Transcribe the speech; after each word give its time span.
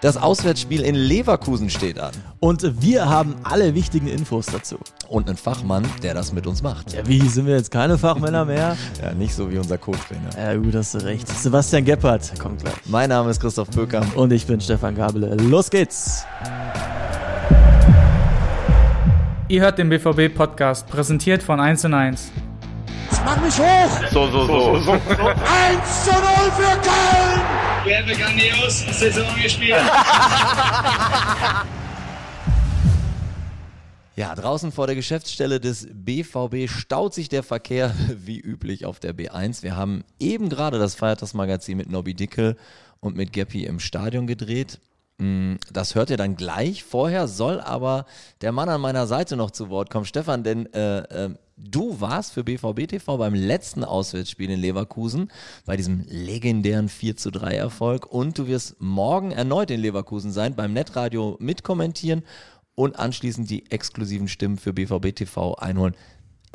Das 0.00 0.16
Auswärtsspiel 0.16 0.82
in 0.82 0.94
Leverkusen 0.94 1.70
steht 1.70 1.98
an. 1.98 2.12
Und 2.38 2.80
wir 2.80 3.08
haben 3.08 3.34
alle 3.42 3.74
wichtigen 3.74 4.06
Infos 4.06 4.46
dazu. 4.46 4.78
Und 5.08 5.26
einen 5.26 5.36
Fachmann, 5.36 5.84
der 6.04 6.14
das 6.14 6.32
mit 6.32 6.46
uns 6.46 6.62
macht. 6.62 6.92
Ja, 6.92 7.04
wie, 7.04 7.20
sind 7.28 7.46
wir 7.46 7.56
jetzt 7.56 7.72
keine 7.72 7.98
Fachmänner 7.98 8.44
mehr? 8.44 8.76
ja, 9.02 9.12
nicht 9.12 9.34
so 9.34 9.50
wie 9.50 9.58
unser 9.58 9.76
Co-Trainer. 9.76 10.30
Ja, 10.36 10.54
gut, 10.54 10.72
hast 10.76 10.94
du 10.94 10.98
recht. 10.98 11.26
Sebastian 11.26 11.84
Geppert 11.84 12.38
kommt 12.38 12.60
gleich. 12.62 12.74
Mein 12.84 13.08
Name 13.08 13.30
ist 13.30 13.40
Christoph 13.40 13.70
Böker. 13.70 14.06
Und 14.14 14.32
ich 14.32 14.46
bin 14.46 14.60
Stefan 14.60 14.94
Gabele. 14.94 15.34
Los 15.34 15.68
geht's! 15.68 16.24
Ihr 19.48 19.62
hört 19.62 19.78
den 19.78 19.88
BVB-Podcast, 19.88 20.86
präsentiert 20.86 21.42
von 21.42 21.58
1 21.58 21.86
und 21.86 21.94
1. 21.94 22.30
Mach 23.24 23.40
mich 23.42 23.58
hoch! 23.58 24.08
So, 24.12 24.30
so, 24.30 24.46
so. 24.46 24.78
so. 24.84 24.92
1 24.92 25.00
zu 26.04 26.12
0 26.12 26.27
für 26.52 26.80
Köln! 26.80 27.40
Wir 27.84 27.98
haben 27.98 28.08
grandios 28.08 28.84
Saison 28.98 29.26
gespielt. 29.42 29.76
Ja, 34.18 34.34
draußen 34.34 34.72
vor 34.72 34.88
der 34.88 34.96
Geschäftsstelle 34.96 35.60
des 35.60 35.86
BVB 35.92 36.68
staut 36.68 37.14
sich 37.14 37.28
der 37.28 37.44
Verkehr 37.44 37.94
wie 38.16 38.40
üblich 38.40 38.84
auf 38.84 38.98
der 38.98 39.14
B1. 39.14 39.62
Wir 39.62 39.76
haben 39.76 40.02
eben 40.18 40.48
gerade 40.48 40.80
das 40.80 40.96
Feiertagsmagazin 40.96 41.76
mit 41.76 41.88
Nobby 41.88 42.14
Dickel 42.14 42.56
und 42.98 43.16
mit 43.16 43.32
Geppi 43.32 43.64
im 43.64 43.78
Stadion 43.78 44.26
gedreht. 44.26 44.80
Mm, 45.18 45.56
das 45.72 45.94
hört 45.96 46.10
ihr 46.10 46.16
dann 46.16 46.36
gleich. 46.36 46.84
Vorher 46.84 47.26
soll 47.26 47.60
aber 47.60 48.06
der 48.40 48.52
Mann 48.52 48.68
an 48.68 48.80
meiner 48.80 49.06
Seite 49.06 49.36
noch 49.36 49.50
zu 49.50 49.68
Wort 49.68 49.90
kommen. 49.90 50.04
Stefan, 50.04 50.44
denn 50.44 50.72
äh, 50.72 50.98
äh, 50.98 51.34
du 51.56 52.00
warst 52.00 52.32
für 52.32 52.44
BVB 52.44 52.86
TV 52.86 53.18
beim 53.18 53.34
letzten 53.34 53.82
Auswärtsspiel 53.82 54.50
in 54.50 54.60
Leverkusen, 54.60 55.30
bei 55.66 55.76
diesem 55.76 56.04
legendären 56.06 56.88
4 56.88 57.16
zu 57.16 57.30
3 57.32 57.54
Erfolg. 57.54 58.06
Und 58.06 58.38
du 58.38 58.46
wirst 58.46 58.80
morgen 58.80 59.32
erneut 59.32 59.70
in 59.70 59.80
Leverkusen 59.80 60.30
sein, 60.30 60.54
beim 60.54 60.72
Netradio 60.72 61.36
mitkommentieren 61.40 62.22
und 62.76 62.96
anschließend 62.96 63.50
die 63.50 63.70
exklusiven 63.72 64.28
Stimmen 64.28 64.56
für 64.56 64.72
BVB 64.72 65.14
TV 65.14 65.54
einholen. 65.56 65.96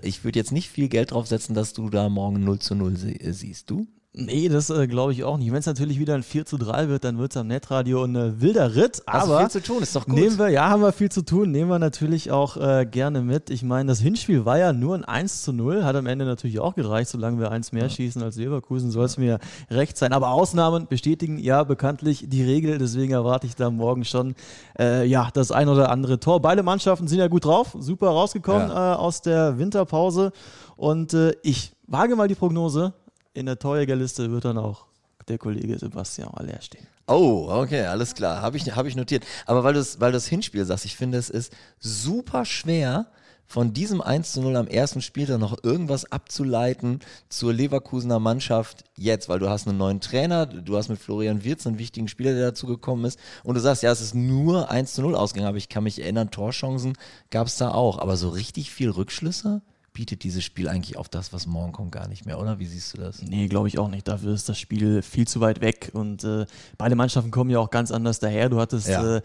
Ich 0.02 0.24
würde 0.24 0.40
jetzt 0.40 0.54
nicht 0.54 0.70
viel 0.70 0.88
Geld 0.88 1.12
drauf 1.12 1.28
setzen, 1.28 1.54
dass 1.54 1.74
du 1.74 1.90
da 1.90 2.08
morgen 2.08 2.44
0 2.46 2.60
zu 2.60 2.76
0 2.76 2.96
sie 2.96 3.20
siehst. 3.32 3.70
Du? 3.70 3.88
Nee, 4.16 4.48
das 4.48 4.70
äh, 4.70 4.86
glaube 4.86 5.12
ich 5.12 5.24
auch 5.24 5.40
nicht. 5.40 5.52
Wenn 5.52 5.58
es 5.58 5.66
natürlich 5.66 5.98
wieder 5.98 6.14
ein 6.14 6.22
4 6.22 6.46
zu 6.46 6.60
3 6.60 6.88
wird, 6.88 7.04
dann 7.04 7.18
wird 7.18 7.32
es 7.32 7.38
am 7.38 7.48
Netradio 7.48 8.04
ein 8.04 8.16
äh, 8.16 8.40
wilder 8.40 8.76
Ritt. 8.76 9.02
Aber 9.08 9.40
viel 9.40 9.50
zu 9.50 9.64
tun, 9.64 9.82
ist 9.82 9.96
doch 9.96 10.06
gut. 10.06 10.14
Nehmen 10.14 10.38
wir, 10.38 10.50
ja, 10.50 10.70
haben 10.70 10.84
wir 10.84 10.92
viel 10.92 11.12
zu 11.12 11.24
tun, 11.24 11.50
nehmen 11.50 11.72
wir 11.72 11.80
natürlich 11.80 12.30
auch 12.30 12.56
äh, 12.56 12.86
gerne 12.86 13.22
mit. 13.24 13.50
Ich 13.50 13.64
meine, 13.64 13.90
das 13.90 14.00
Hinspiel 14.00 14.46
war 14.46 14.60
ja 14.60 14.72
nur 14.72 14.94
ein 14.94 15.04
1 15.04 15.42
zu 15.42 15.52
0, 15.52 15.84
hat 15.84 15.96
am 15.96 16.06
Ende 16.06 16.26
natürlich 16.26 16.60
auch 16.60 16.76
gereicht, 16.76 17.10
solange 17.10 17.40
wir 17.40 17.50
eins 17.50 17.72
mehr 17.72 17.84
ja. 17.84 17.90
schießen 17.90 18.22
als 18.22 18.36
Leverkusen, 18.36 18.92
soll 18.92 19.06
es 19.06 19.18
mir 19.18 19.40
recht 19.72 19.98
sein. 19.98 20.14
Aber 20.14 20.30
Ausnahmen 20.30 20.86
bestätigen 20.86 21.40
ja 21.40 21.64
bekanntlich 21.64 22.26
die 22.30 22.44
Regel, 22.44 22.78
deswegen 22.78 23.14
erwarte 23.14 23.48
ich 23.48 23.56
da 23.56 23.72
morgen 23.72 24.06
schon 24.06 24.36
äh, 24.78 25.08
ja, 25.08 25.30
das 25.34 25.52
ein 25.52 25.68
oder 25.70 25.90
andere 25.90 26.20
Tor. 26.20 26.40
Beide 26.40 26.62
Mannschaften 26.62 27.08
sind 27.08 27.18
ja 27.18 27.30
gut 27.30 27.46
drauf, 27.46 27.76
super 27.80 28.10
rausgekommen 28.10 28.70
ja. 28.70 28.94
Äh, 28.94 28.96
aus 28.96 29.24
der 29.24 29.58
Winterpause. 29.58 30.34
Und 30.76 31.16
äh, 31.16 31.34
ich 31.42 31.74
wage 31.88 32.16
mal 32.16 32.28
die 32.28 32.36
Prognose, 32.36 32.94
in 33.34 33.46
der 33.46 33.60
Torjägerliste 33.60 34.32
wird 34.32 34.46
dann 34.46 34.58
auch 34.58 34.86
der 35.28 35.38
Kollege 35.38 35.78
Sebastian 35.80 36.30
Aller 36.30 36.62
stehen. 36.62 36.86
Oh, 37.08 37.48
okay, 37.50 37.86
alles 37.86 38.14
klar. 38.14 38.42
Habe 38.42 38.58
ich, 38.58 38.76
hab 38.76 38.86
ich 38.86 38.96
notiert. 38.96 39.26
Aber 39.46 39.64
weil 39.64 39.74
du 39.74 39.84
weil 40.00 40.12
das 40.12 40.28
Hinspiel 40.28 40.66
sagst, 40.66 40.86
ich 40.86 40.96
finde, 40.96 41.18
es 41.18 41.30
ist 41.30 41.54
super 41.80 42.46
schwer, 42.46 43.08
von 43.46 43.74
diesem 43.74 44.02
1 44.02 44.32
zu 44.32 44.42
0 44.42 44.56
am 44.56 44.68
ersten 44.68 45.02
Spieltag 45.02 45.40
noch 45.40 45.64
irgendwas 45.64 46.12
abzuleiten 46.12 47.02
zur 47.30 47.54
Leverkusener 47.54 48.20
Mannschaft 48.20 48.84
jetzt, 48.96 49.30
weil 49.30 49.40
du 49.40 49.50
hast 49.50 49.68
einen 49.68 49.78
neuen 49.78 50.02
Trainer, 50.02 50.46
du 50.46 50.78
hast 50.78 50.90
mit 50.90 50.98
Florian 50.98 51.44
Wirz 51.44 51.68
einen 51.68 51.78
wichtigen 51.78 52.08
Spieler, 52.08 52.34
der 52.34 52.48
dazu 52.48 52.66
gekommen 52.66 53.06
ist 53.06 53.20
und 53.44 53.56
du 53.56 53.62
sagst, 53.62 53.84
ja, 53.84 53.92
es 53.92 54.02
ist 54.02 54.16
nur 54.16 54.72
1 54.72 54.94
zu 54.94 55.02
0 55.02 55.16
ausgegangen, 55.16 55.50
aber 55.50 55.58
ich 55.58 55.70
kann 55.70 55.84
mich 55.84 56.02
erinnern, 56.02 56.32
Torchancen 56.32 56.98
gab 57.30 57.48
es 57.48 57.58
da 57.58 57.72
auch, 57.72 58.00
aber 58.00 58.18
so 58.18 58.30
richtig 58.30 58.72
viel 58.72 58.90
Rückschlüsse? 58.90 59.62
Bietet 59.94 60.24
dieses 60.24 60.44
Spiel 60.44 60.68
eigentlich 60.68 60.98
auf 60.98 61.08
das, 61.08 61.34
was 61.34 61.46
morgen 61.46 61.72
kommt, 61.72 61.92
gar 61.92 62.08
nicht 62.08 62.26
mehr, 62.26 62.40
oder? 62.40 62.60
Wie 62.60 62.66
siehst 62.66 62.94
du 62.94 62.98
das? 62.98 63.22
Nee, 63.22 63.48
glaube 63.48 63.68
ich 63.68 63.78
auch 63.78 63.90
nicht. 63.90 64.08
Dafür 64.08 64.34
ist 64.34 64.50
das 64.50 64.60
Spiel 64.60 65.02
viel 65.02 65.28
zu 65.28 65.40
weit 65.40 65.62
weg 65.62 65.92
und 65.94 66.24
äh, 66.24 66.46
beide 66.78 66.96
Mannschaften 66.96 67.32
kommen 67.32 67.50
ja 67.50 67.60
auch 67.60 67.70
ganz 67.70 67.92
anders 67.92 68.20
daher. 68.20 68.50
Du 68.50 68.60
hattest 68.60 68.88
ja. 68.88 69.18
äh, 69.18 69.22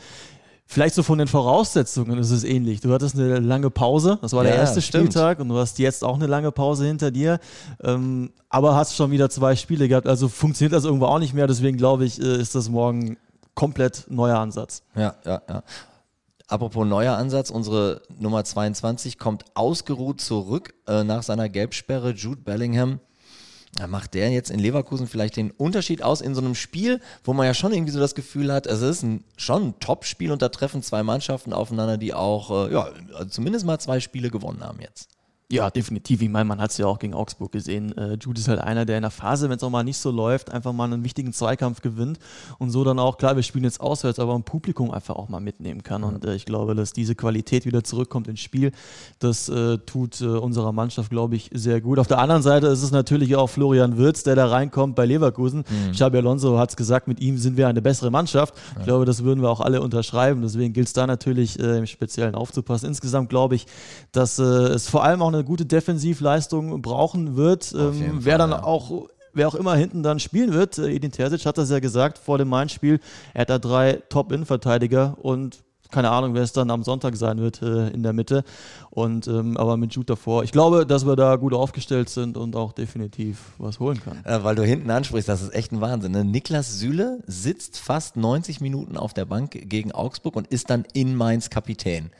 Vielleicht 0.70 0.94
so 0.94 1.02
von 1.02 1.16
den 1.16 1.28
Voraussetzungen 1.28 2.18
ist 2.18 2.30
es 2.30 2.44
ähnlich. 2.44 2.82
Du 2.82 2.92
hattest 2.92 3.14
eine 3.14 3.38
lange 3.38 3.70
Pause, 3.70 4.18
das 4.20 4.34
war 4.34 4.44
der 4.44 4.54
erste 4.54 4.82
stimmt. 4.82 5.04
Spieltag 5.04 5.40
und 5.40 5.48
du 5.48 5.56
hast 5.56 5.78
jetzt 5.78 6.04
auch 6.04 6.16
eine 6.16 6.26
lange 6.26 6.52
Pause 6.52 6.84
hinter 6.84 7.10
dir, 7.10 7.40
ähm, 7.82 8.32
aber 8.50 8.76
hast 8.76 8.94
schon 8.94 9.10
wieder 9.10 9.30
zwei 9.30 9.56
Spiele 9.56 9.88
gehabt. 9.88 10.06
Also 10.06 10.28
funktioniert 10.28 10.74
das 10.74 10.84
irgendwo 10.84 11.06
auch 11.06 11.20
nicht 11.20 11.32
mehr. 11.32 11.46
Deswegen 11.46 11.78
glaube 11.78 12.04
ich, 12.04 12.20
äh, 12.20 12.38
ist 12.38 12.54
das 12.54 12.68
morgen 12.68 13.16
komplett 13.54 14.04
neuer 14.10 14.38
Ansatz. 14.38 14.82
Ja, 14.94 15.14
ja, 15.24 15.40
ja. 15.48 15.62
Apropos 16.48 16.86
neuer 16.86 17.14
Ansatz, 17.14 17.50
unsere 17.50 18.00
Nummer 18.18 18.42
22 18.42 19.18
kommt 19.18 19.44
ausgeruht 19.52 20.22
zurück 20.22 20.72
äh, 20.86 21.04
nach 21.04 21.22
seiner 21.22 21.50
Gelbsperre. 21.50 22.12
Jude 22.12 22.40
Bellingham. 22.40 23.00
Da 23.74 23.86
macht 23.86 24.14
der 24.14 24.30
jetzt 24.30 24.50
in 24.50 24.58
Leverkusen 24.58 25.06
vielleicht 25.06 25.36
den 25.36 25.50
Unterschied 25.50 26.02
aus 26.02 26.22
in 26.22 26.34
so 26.34 26.40
einem 26.40 26.54
Spiel, 26.54 27.00
wo 27.22 27.34
man 27.34 27.44
ja 27.44 27.52
schon 27.52 27.74
irgendwie 27.74 27.92
so 27.92 28.00
das 28.00 28.14
Gefühl 28.14 28.50
hat, 28.50 28.66
es 28.66 28.80
ist 28.80 29.02
ein, 29.02 29.24
schon 29.36 29.62
ein 29.62 29.74
Top-Spiel 29.78 30.32
und 30.32 30.40
da 30.40 30.48
treffen 30.48 30.82
zwei 30.82 31.02
Mannschaften 31.02 31.52
aufeinander, 31.52 31.98
die 31.98 32.14
auch, 32.14 32.68
äh, 32.68 32.72
ja, 32.72 32.88
zumindest 33.28 33.66
mal 33.66 33.78
zwei 33.78 34.00
Spiele 34.00 34.30
gewonnen 34.30 34.64
haben 34.64 34.80
jetzt. 34.80 35.17
Ja, 35.50 35.70
definitiv. 35.70 36.20
Ich 36.20 36.28
meine, 36.28 36.44
man 36.44 36.60
hat 36.60 36.72
es 36.72 36.76
ja 36.76 36.84
auch 36.84 36.98
gegen 36.98 37.14
Augsburg 37.14 37.52
gesehen. 37.52 37.96
Äh, 37.96 38.18
Jude 38.20 38.38
ist 38.38 38.48
halt 38.48 38.60
einer, 38.60 38.84
der 38.84 38.98
in 38.98 39.02
der 39.02 39.10
Phase, 39.10 39.48
wenn 39.48 39.56
es 39.56 39.62
auch 39.62 39.70
mal 39.70 39.82
nicht 39.82 39.96
so 39.96 40.10
läuft, 40.10 40.52
einfach 40.52 40.74
mal 40.74 40.84
einen 40.84 41.04
wichtigen 41.04 41.32
Zweikampf 41.32 41.80
gewinnt 41.80 42.18
und 42.58 42.68
so 42.68 42.84
dann 42.84 42.98
auch, 42.98 43.16
klar, 43.16 43.34
wir 43.34 43.42
spielen 43.42 43.64
jetzt 43.64 43.80
auswärts, 43.80 44.18
aber 44.18 44.34
ein 44.34 44.42
Publikum 44.42 44.90
einfach 44.90 45.16
auch 45.16 45.30
mal 45.30 45.40
mitnehmen 45.40 45.82
kann. 45.82 46.04
Und 46.04 46.22
äh, 46.26 46.34
ich 46.34 46.44
glaube, 46.44 46.74
dass 46.74 46.92
diese 46.92 47.14
Qualität 47.14 47.64
wieder 47.64 47.82
zurückkommt 47.82 48.28
ins 48.28 48.40
Spiel. 48.40 48.72
Das 49.20 49.48
äh, 49.48 49.78
tut 49.78 50.20
äh, 50.20 50.26
unserer 50.26 50.72
Mannschaft, 50.72 51.08
glaube 51.08 51.36
ich, 51.36 51.48
sehr 51.54 51.80
gut. 51.80 51.98
Auf 51.98 52.08
der 52.08 52.18
anderen 52.18 52.42
Seite 52.42 52.66
ist 52.66 52.82
es 52.82 52.90
natürlich 52.90 53.34
auch 53.34 53.46
Florian 53.46 53.96
Wirz, 53.96 54.24
der 54.24 54.36
da 54.36 54.48
reinkommt 54.48 54.96
bei 54.96 55.06
Leverkusen. 55.06 55.60
Mhm. 55.60 55.92
Xabi 55.92 56.18
Alonso 56.18 56.58
hat 56.58 56.68
es 56.68 56.76
gesagt, 56.76 57.08
mit 57.08 57.20
ihm 57.20 57.38
sind 57.38 57.56
wir 57.56 57.68
eine 57.68 57.80
bessere 57.80 58.10
Mannschaft. 58.10 58.54
Ja. 58.74 58.80
Ich 58.80 58.84
glaube, 58.84 59.06
das 59.06 59.24
würden 59.24 59.40
wir 59.40 59.48
auch 59.48 59.62
alle 59.62 59.80
unterschreiben. 59.80 60.42
Deswegen 60.42 60.74
gilt 60.74 60.88
es 60.88 60.92
da 60.92 61.06
natürlich 61.06 61.58
äh, 61.58 61.78
im 61.78 61.86
Speziellen 61.86 62.34
aufzupassen. 62.34 62.84
Insgesamt 62.84 63.30
glaube 63.30 63.54
ich, 63.54 63.64
dass 64.12 64.38
äh, 64.38 64.42
es 64.42 64.90
vor 64.90 65.04
allem 65.04 65.22
auch 65.22 65.28
eine 65.28 65.37
eine 65.38 65.46
gute 65.46 65.66
Defensivleistung 65.66 66.82
brauchen 66.82 67.36
wird. 67.36 67.72
Ähm, 67.72 68.18
wer 68.20 68.38
dann 68.38 68.50
ja. 68.50 68.62
auch 68.62 69.08
wer 69.32 69.48
auch 69.48 69.54
immer 69.54 69.76
hinten 69.76 70.02
dann 70.02 70.20
spielen 70.20 70.52
wird, 70.52 70.78
äh, 70.78 70.90
Edin 70.90 71.12
Terzic 71.12 71.46
hat 71.46 71.58
das 71.58 71.70
ja 71.70 71.78
gesagt 71.78 72.18
vor 72.18 72.38
dem 72.38 72.48
Main-Spiel, 72.48 73.00
er 73.34 73.42
hat 73.42 73.50
da 73.50 73.58
drei 73.58 74.02
Top-In-Verteidiger 74.08 75.16
und 75.22 75.62
keine 75.90 76.10
Ahnung, 76.10 76.34
wer 76.34 76.42
es 76.42 76.52
dann 76.52 76.70
am 76.70 76.82
Sonntag 76.82 77.16
sein 77.16 77.38
wird 77.38 77.62
äh, 77.62 77.88
in 77.88 78.02
der 78.02 78.12
Mitte. 78.12 78.44
Und 78.90 79.26
ähm, 79.26 79.56
aber 79.56 79.76
mit 79.76 79.94
Jude 79.94 80.06
davor. 80.06 80.44
Ich 80.44 80.52
glaube, 80.52 80.84
dass 80.86 81.06
wir 81.06 81.16
da 81.16 81.36
gut 81.36 81.54
aufgestellt 81.54 82.10
sind 82.10 82.36
und 82.36 82.56
auch 82.56 82.72
definitiv 82.72 83.38
was 83.58 83.80
holen 83.80 84.00
können. 84.00 84.22
Äh, 84.24 84.44
weil 84.44 84.54
du 84.54 84.64
hinten 84.64 84.90
ansprichst, 84.90 85.28
das 85.28 85.40
ist 85.40 85.54
echt 85.54 85.72
ein 85.72 85.80
Wahnsinn. 85.80 86.12
Ne? 86.12 86.24
Niklas 86.24 86.78
Süle 86.78 87.22
sitzt 87.26 87.78
fast 87.78 88.16
90 88.16 88.60
Minuten 88.60 88.96
auf 88.96 89.14
der 89.14 89.24
Bank 89.24 89.52
gegen 89.52 89.92
Augsburg 89.92 90.36
und 90.36 90.46
ist 90.48 90.68
dann 90.68 90.84
in 90.92 91.16
Mainz 91.16 91.48
Kapitän. 91.48 92.10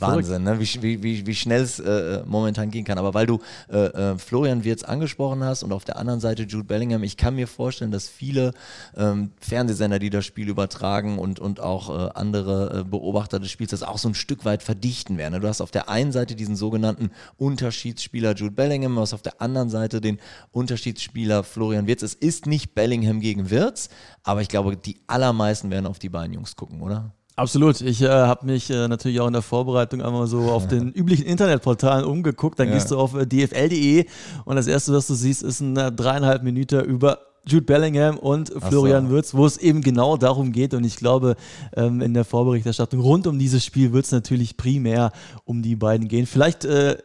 Wahnsinn, 0.00 0.42
ne? 0.42 0.58
wie, 0.58 1.02
wie, 1.02 1.26
wie 1.26 1.34
schnell 1.34 1.62
es 1.62 1.78
äh, 1.78 2.22
momentan 2.26 2.70
gehen 2.70 2.84
kann. 2.84 2.98
Aber 2.98 3.14
weil 3.14 3.26
du 3.26 3.40
äh, 3.70 3.86
äh, 3.86 4.18
Florian 4.18 4.64
Wirz 4.64 4.82
angesprochen 4.82 5.44
hast 5.44 5.62
und 5.62 5.72
auf 5.72 5.84
der 5.84 5.96
anderen 5.98 6.20
Seite 6.20 6.42
Jude 6.42 6.64
Bellingham, 6.64 7.04
ich 7.04 7.16
kann 7.16 7.36
mir 7.36 7.46
vorstellen, 7.46 7.92
dass 7.92 8.08
viele 8.08 8.52
ähm, 8.96 9.30
Fernsehsender, 9.40 10.00
die 10.00 10.10
das 10.10 10.24
Spiel 10.24 10.48
übertragen 10.48 11.18
und, 11.18 11.38
und 11.38 11.60
auch 11.60 11.90
äh, 11.90 12.10
andere 12.14 12.80
äh, 12.80 12.84
Beobachter 12.84 13.38
des 13.38 13.50
Spiels, 13.50 13.70
das 13.70 13.84
auch 13.84 13.98
so 13.98 14.08
ein 14.08 14.14
Stück 14.14 14.44
weit 14.44 14.62
verdichten 14.62 15.16
werden. 15.16 15.34
Ne? 15.34 15.40
Du 15.40 15.48
hast 15.48 15.60
auf 15.60 15.70
der 15.70 15.88
einen 15.88 16.10
Seite 16.10 16.34
diesen 16.34 16.56
sogenannten 16.56 17.10
Unterschiedsspieler 17.36 18.34
Jude 18.34 18.52
Bellingham, 18.52 18.96
du 18.96 19.00
hast 19.00 19.14
auf 19.14 19.22
der 19.22 19.40
anderen 19.40 19.70
Seite 19.70 20.00
den 20.00 20.18
Unterschiedsspieler 20.50 21.44
Florian 21.44 21.86
Wirz. 21.86 22.02
Es 22.02 22.14
ist 22.14 22.46
nicht 22.46 22.74
Bellingham 22.74 23.20
gegen 23.20 23.50
Wirz, 23.50 23.90
aber 24.24 24.42
ich 24.42 24.48
glaube, 24.48 24.76
die 24.76 24.98
allermeisten 25.06 25.70
werden 25.70 25.86
auf 25.86 26.00
die 26.00 26.08
beiden 26.08 26.32
Jungs 26.32 26.56
gucken, 26.56 26.80
oder? 26.80 27.12
Absolut. 27.36 27.80
Ich 27.80 28.00
äh, 28.00 28.08
habe 28.08 28.46
mich 28.46 28.70
äh, 28.70 28.86
natürlich 28.86 29.20
auch 29.20 29.26
in 29.26 29.32
der 29.32 29.42
Vorbereitung 29.42 30.02
einmal 30.02 30.26
so 30.26 30.42
auf 30.52 30.68
den 30.68 30.92
üblichen 30.92 31.26
Internetportalen 31.26 32.04
umgeguckt. 32.04 32.58
Dann 32.58 32.68
ja. 32.68 32.74
gehst 32.74 32.90
du 32.90 32.98
auf 32.98 33.14
äh, 33.14 33.26
dfl.de 33.26 34.06
und 34.44 34.56
das 34.56 34.66
erste, 34.66 34.92
was 34.92 35.06
du 35.08 35.14
siehst, 35.14 35.42
ist 35.42 35.60
ein 35.60 35.76
äh, 35.76 35.90
dreieinhalb 35.90 36.42
Minuten 36.42 36.84
über 36.84 37.18
Jude 37.46 37.66
Bellingham 37.66 38.18
und 38.18 38.52
Florian 38.68 39.06
so. 39.06 39.10
Würz, 39.10 39.34
wo 39.34 39.44
es 39.44 39.58
eben 39.58 39.82
genau 39.82 40.16
darum 40.16 40.52
geht. 40.52 40.72
Und 40.72 40.84
ich 40.84 40.96
glaube, 40.96 41.36
ähm, 41.76 42.00
in 42.00 42.14
der 42.14 42.24
Vorberichterstattung 42.24 43.00
rund 43.00 43.26
um 43.26 43.38
dieses 43.38 43.64
Spiel 43.64 43.92
wird 43.92 44.06
es 44.06 44.12
natürlich 44.12 44.56
primär 44.56 45.12
um 45.44 45.60
die 45.60 45.76
beiden 45.76 46.08
gehen. 46.08 46.26
Vielleicht 46.26 46.64
äh, 46.64 46.96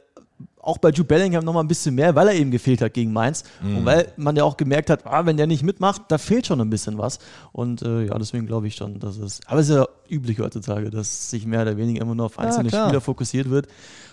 auch 0.60 0.78
bei 0.78 0.90
Jude 0.90 1.06
Bellingham 1.06 1.44
noch 1.44 1.54
mal 1.54 1.62
ein 1.62 1.68
bisschen 1.68 1.96
mehr, 1.96 2.16
weil 2.16 2.28
er 2.28 2.36
eben 2.36 2.52
gefehlt 2.52 2.82
hat 2.82 2.94
gegen 2.94 3.14
Mainz 3.14 3.44
mhm. 3.62 3.78
und 3.78 3.86
weil 3.86 4.12
man 4.18 4.36
ja 4.36 4.44
auch 4.44 4.58
gemerkt 4.58 4.90
hat, 4.90 5.06
ah, 5.06 5.26
wenn 5.26 5.38
der 5.38 5.48
nicht 5.48 5.64
mitmacht, 5.64 6.04
da 6.10 6.18
fehlt 6.18 6.48
schon 6.48 6.62
ein 6.62 6.70
bisschen 6.70 6.98
was. 6.98 7.20
Und 7.52 7.82
äh, 7.82 8.06
ja, 8.06 8.18
deswegen 8.18 8.46
glaube 8.46 8.68
ich 8.68 8.76
schon, 8.76 9.00
dass 9.00 9.18
es. 9.18 9.40
Aber 9.48 9.60
es 9.62 9.70
ist 9.70 9.76
ja 9.76 9.88
üblich 10.10 10.40
heutzutage, 10.40 10.90
dass 10.90 11.30
sich 11.30 11.46
mehr 11.46 11.62
oder 11.62 11.78
weniger 11.78 12.02
immer 12.02 12.16
nur 12.16 12.26
auf 12.26 12.40
einzelne 12.40 12.70
ja, 12.70 12.86
Spieler 12.86 13.02
fokussiert 13.02 13.50
wird. 13.50 13.68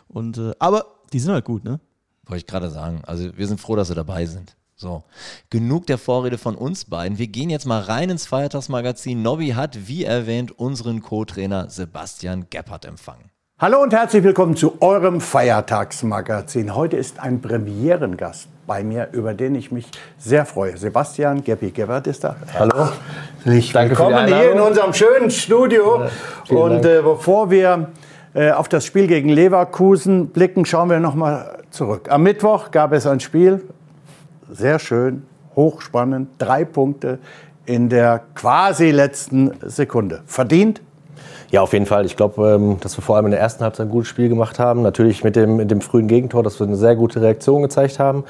Und 0.09 0.39
äh, 0.39 0.53
aber 0.59 0.87
die 1.13 1.19
sind 1.19 1.33
halt 1.33 1.45
gut, 1.45 1.65
ne? 1.65 1.81
Wollte 2.27 2.39
ich 2.39 2.47
gerade 2.47 2.71
sagen. 2.71 3.03
Also 3.07 3.37
wir 3.37 3.47
sind 3.47 3.61
froh, 3.61 3.77
dass 3.77 3.89
sie 3.89 3.95
dabei 3.95 4.27
sind. 4.27 4.57
So, 4.79 5.05
genug 5.49 5.87
der 5.87 5.97
Vorrede 5.97 6.37
von 6.37 6.55
uns 6.55 6.85
beiden. 6.85 7.17
Wir 7.17 7.29
gehen 7.29 7.49
jetzt 7.49 7.65
mal 7.65 7.81
rein 7.81 8.11
ins 8.11 8.27
Feiertagsmagazin. 8.27 9.23
Nobby 9.23 9.49
hat, 9.51 9.89
wie 9.89 10.05
erwähnt, 10.05 10.53
unseren 10.53 11.01
Co-Trainer 11.01 11.71
Sebastian 11.71 12.49
Gebhardt 12.51 12.85
empfangen. 12.85 13.31
Hallo 13.59 13.83
und 13.83 13.95
herzlich 13.95 14.23
willkommen 14.23 14.55
zu 14.55 14.83
eurem 14.83 15.19
Feiertagsmagazin. 15.19 16.77
Heute 16.77 16.99
ist 16.99 17.21
ein 17.21 17.41
Premierengast 17.41 18.49
bei 18.67 18.85
mir, 18.85 19.09
über 19.13 19.33
den 19.33 19.55
ich 19.55 19.73
mich 19.73 19.87
sehr 20.19 20.45
freue. 20.45 20.77
Sebastian 20.77 21.43
Geppi 21.43 21.71
Gebhardt 21.71 22.07
ist 22.07 22.23
da. 22.23 22.37
Hallo. 22.53 22.91
Herzlich 23.45 23.73
willkommen 23.73 24.27
hier 24.27 24.53
in 24.53 24.61
unserem 24.61 24.93
schönen 24.93 25.31
Studio. 25.31 26.05
Ja, 26.51 26.55
und 26.55 26.85
äh, 26.85 27.01
bevor 27.03 27.51
wir 27.51 27.89
äh, 28.35 28.51
auf 28.51 28.69
das 28.69 28.85
Spiel 28.85 29.07
gegen 29.07 29.31
Leverkusen 29.31 30.29
blicken, 30.29 30.67
schauen 30.67 30.91
wir 30.91 31.01
noch 31.01 31.15
mal 31.15 31.61
zurück. 31.71 32.11
Am 32.11 32.25
Mittwoch 32.25 32.71
gab 32.71 32.93
es 32.93 33.07
ein 33.07 33.21
Spiel, 33.21 33.63
sehr 34.51 34.79
schön, 34.79 35.23
hochspannend, 35.55 36.29
drei 36.37 36.67
Punkte 36.67 37.21
in 37.65 37.89
der 37.89 38.21
quasi 38.35 38.91
letzten 38.91 39.53
Sekunde. 39.63 40.21
Verdient? 40.27 40.83
Ja, 41.51 41.63
auf 41.63 41.73
jeden 41.73 41.87
Fall. 41.87 42.05
Ich 42.07 42.17
glaube, 42.17 42.55
ähm, 42.55 42.79
dass 42.81 42.99
wir 42.99 43.03
vor 43.03 43.17
allem 43.17 43.27
in 43.27 43.31
der 43.31 43.41
ersten 43.41 43.63
Halbzeit 43.63 43.87
ein 43.87 43.91
gutes 43.91 44.09
Spiel 44.09 44.29
gemacht 44.29 44.59
haben. 44.59 44.83
Natürlich 44.83 45.23
mit 45.23 45.37
dem, 45.37 45.57
mit 45.57 45.71
dem 45.71 45.81
frühen 45.81 46.09
Gegentor, 46.09 46.43
dass 46.43 46.59
wir 46.59 46.67
eine 46.67 46.77
sehr 46.77 46.97
gute 46.97 47.23
Reaktion 47.23 47.63
gezeigt 47.63 47.99
haben. 47.99 48.25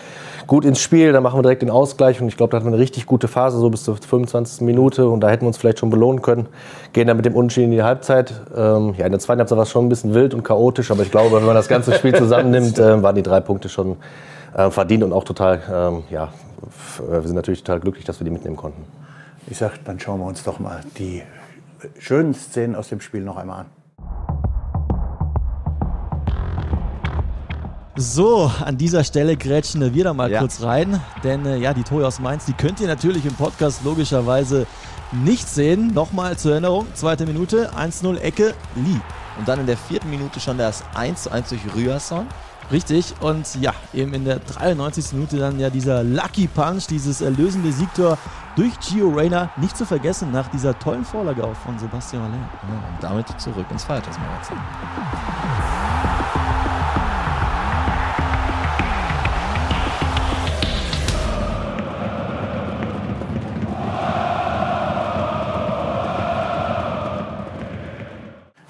Gut 0.46 0.64
ins 0.64 0.80
Spiel, 0.80 1.12
dann 1.12 1.22
machen 1.22 1.38
wir 1.38 1.42
direkt 1.42 1.62
den 1.62 1.70
Ausgleich 1.70 2.20
und 2.20 2.28
ich 2.28 2.36
glaube, 2.36 2.50
da 2.50 2.58
hatten 2.58 2.66
wir 2.66 2.72
eine 2.72 2.82
richtig 2.82 3.06
gute 3.06 3.26
Phase, 3.26 3.58
so 3.58 3.70
bis 3.70 3.84
zur 3.84 3.96
25. 3.96 4.60
Minute 4.60 5.08
und 5.08 5.20
da 5.20 5.28
hätten 5.28 5.42
wir 5.42 5.48
uns 5.48 5.56
vielleicht 5.56 5.78
schon 5.78 5.90
belohnen 5.90 6.22
können. 6.22 6.46
Gehen 6.92 7.06
dann 7.06 7.16
mit 7.16 7.26
dem 7.26 7.34
Unentschieden 7.34 7.72
in 7.72 7.78
die 7.78 7.82
Halbzeit. 7.82 8.32
Ähm, 8.56 8.94
ja, 8.98 9.06
in 9.06 9.12
der 9.12 9.20
zweiten 9.20 9.40
Halbzeit 9.40 9.56
war 9.56 9.64
es 9.64 9.70
schon 9.70 9.86
ein 9.86 9.88
bisschen 9.88 10.14
wild 10.14 10.34
und 10.34 10.42
chaotisch, 10.42 10.90
aber 10.90 11.02
ich 11.02 11.10
glaube, 11.10 11.36
wenn 11.36 11.46
man 11.46 11.54
das 11.54 11.68
ganze 11.68 11.92
Spiel 11.94 12.14
zusammennimmt, 12.16 12.78
äh, 12.78 13.02
waren 13.02 13.14
die 13.14 13.22
drei 13.22 13.40
Punkte 13.40 13.68
schon 13.68 13.96
äh, 14.54 14.70
verdient 14.70 15.04
und 15.04 15.12
auch 15.12 15.24
total, 15.24 15.60
ähm, 15.72 16.02
ja, 16.10 16.28
wir 16.98 17.22
sind 17.22 17.34
natürlich 17.34 17.62
total 17.62 17.80
glücklich, 17.80 18.04
dass 18.04 18.20
wir 18.20 18.24
die 18.24 18.30
mitnehmen 18.30 18.56
konnten. 18.56 18.84
Ich 19.48 19.58
sag, 19.58 19.84
dann 19.84 20.00
schauen 20.00 20.18
wir 20.20 20.26
uns 20.26 20.42
doch 20.42 20.58
mal 20.58 20.80
die 20.98 21.22
schönen 21.98 22.34
Szenen 22.34 22.74
aus 22.74 22.88
dem 22.88 23.00
Spiel 23.00 23.22
noch 23.22 23.36
einmal 23.36 23.60
an. 23.60 23.66
So, 27.98 28.50
an 28.62 28.76
dieser 28.76 29.04
Stelle 29.04 29.36
grätschen 29.38 29.94
wir 29.94 30.04
da 30.04 30.12
mal 30.12 30.30
Ja. 30.30 30.40
kurz 30.40 30.62
rein, 30.62 31.00
denn 31.24 31.46
äh, 31.46 31.56
ja, 31.56 31.72
die 31.72 31.82
Tore 31.82 32.06
aus 32.06 32.18
Mainz, 32.20 32.44
die 32.44 32.52
könnt 32.52 32.78
ihr 32.80 32.88
natürlich 32.88 33.24
im 33.24 33.32
Podcast 33.34 33.84
logischerweise 33.84 34.66
nicht 35.12 35.48
sehen. 35.48 35.94
Nochmal 35.94 36.36
zur 36.36 36.52
Erinnerung, 36.52 36.86
zweite 36.92 37.24
Minute, 37.24 37.70
1-0 37.74 38.18
Ecke, 38.18 38.52
Lee. 38.74 39.00
Und 39.38 39.48
dann 39.48 39.60
in 39.60 39.66
der 39.66 39.78
vierten 39.78 40.10
Minute 40.10 40.40
schon 40.40 40.58
das 40.58 40.82
1 40.94 41.22
zu 41.22 41.32
1 41.32 41.48
durch 41.48 41.60
Rührson. 41.74 42.26
Richtig, 42.72 43.14
und 43.20 43.54
ja, 43.60 43.72
eben 43.94 44.12
in 44.12 44.24
der 44.24 44.40
93. 44.40 45.12
Minute 45.12 45.38
dann 45.38 45.60
ja 45.60 45.70
dieser 45.70 46.02
Lucky 46.02 46.48
Punch, 46.48 46.86
dieses 46.88 47.20
erlösende 47.20 47.70
Siegtor 47.70 48.18
durch 48.56 48.72
Gio 48.80 49.10
Reyna, 49.10 49.50
nicht 49.56 49.76
zu 49.76 49.86
vergessen 49.86 50.32
nach 50.32 50.48
dieser 50.48 50.76
tollen 50.78 51.04
Vorlage 51.04 51.44
auch 51.44 51.54
von 51.54 51.78
Sebastian 51.78 52.22
Haller. 52.22 52.34
Ja, 52.34 52.88
und 52.88 53.02
damit 53.02 53.40
zurück 53.40 53.66
ins 53.70 53.84
Feiertagsmagazin. 53.84 54.56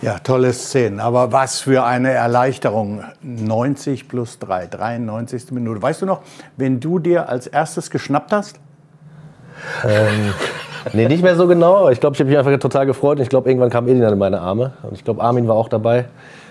Ja, 0.06 0.20
tolle 0.20 0.52
Szenen. 0.52 1.00
Aber 1.00 1.32
was 1.32 1.58
für 1.58 1.82
eine 1.82 2.12
Erleichterung. 2.12 3.02
90 3.22 4.06
plus 4.06 4.38
3, 4.38 4.68
93. 4.68 5.50
Minute. 5.50 5.82
Weißt 5.82 6.02
du 6.02 6.06
noch, 6.06 6.20
wenn 6.56 6.78
du 6.78 7.00
dir 7.00 7.28
als 7.28 7.48
erstes 7.48 7.90
geschnappt 7.90 8.32
hast? 8.32 8.60
Ähm, 9.84 10.32
nee, 10.92 11.08
nicht 11.08 11.24
mehr 11.24 11.34
so 11.34 11.48
genau. 11.48 11.78
aber 11.78 11.90
Ich 11.90 11.98
glaube, 11.98 12.14
ich 12.14 12.20
habe 12.20 12.30
mich 12.30 12.38
einfach 12.38 12.56
total 12.60 12.86
gefreut. 12.86 13.16
Und 13.18 13.24
ich 13.24 13.28
glaube, 13.28 13.48
irgendwann 13.48 13.70
kam 13.70 13.88
Edin 13.88 14.00
in 14.04 14.16
meine 14.16 14.40
Arme. 14.40 14.74
Und 14.84 14.92
ich 14.92 15.02
glaube, 15.02 15.20
Armin 15.22 15.48
war 15.48 15.56
auch 15.56 15.68
dabei. 15.68 16.04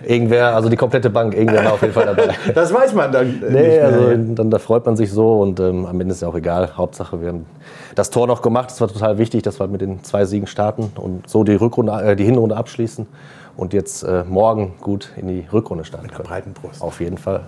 Irgendwer, 0.05 0.53
also 0.53 0.67
die 0.67 0.75
komplette 0.75 1.09
Bank, 1.09 1.33
irgendwer 1.33 1.63
war 1.63 1.73
auf 1.75 1.81
jeden 1.81 1.93
Fall 1.93 2.07
dabei. 2.07 2.35
Das 2.53 2.73
weiß 2.73 2.93
man 2.93 3.13
dann 3.13 3.27
nicht 3.27 3.41
Nee, 3.41 3.49
mehr. 3.51 3.85
also 3.85 4.17
dann 4.35 4.51
da 4.51 4.59
freut 4.59 4.85
man 4.85 4.97
sich 4.97 5.09
so 5.09 5.39
und 5.39 5.61
ähm, 5.61 5.85
am 5.85 6.01
Ende 6.01 6.13
ist 6.13 6.21
ja 6.21 6.27
auch 6.27 6.35
egal. 6.35 6.71
Hauptsache, 6.75 7.21
wir 7.21 7.29
haben 7.29 7.45
das 7.95 8.09
Tor 8.09 8.27
noch 8.27 8.41
gemacht. 8.41 8.69
Das 8.69 8.81
war 8.81 8.89
total 8.89 9.17
wichtig, 9.17 9.43
dass 9.43 9.61
wir 9.61 9.67
mit 9.67 9.79
den 9.79 10.03
zwei 10.03 10.25
Siegen 10.25 10.47
starten 10.47 10.91
und 10.97 11.29
so 11.29 11.45
die 11.45 11.55
Rückrunde, 11.55 11.93
äh, 11.93 12.15
die 12.17 12.25
Hinrunde 12.25 12.57
abschließen 12.57 13.07
und 13.57 13.73
jetzt 13.73 14.03
äh, 14.03 14.23
morgen 14.27 14.73
gut 14.81 15.11
in 15.17 15.27
die 15.27 15.45
Rückrunde 15.51 15.85
starten 15.85 16.07
können. 16.07 16.27
breiten 16.27 16.53
Brust. 16.53 16.81
Auf 16.81 16.99
jeden 16.99 17.17
Fall. 17.17 17.45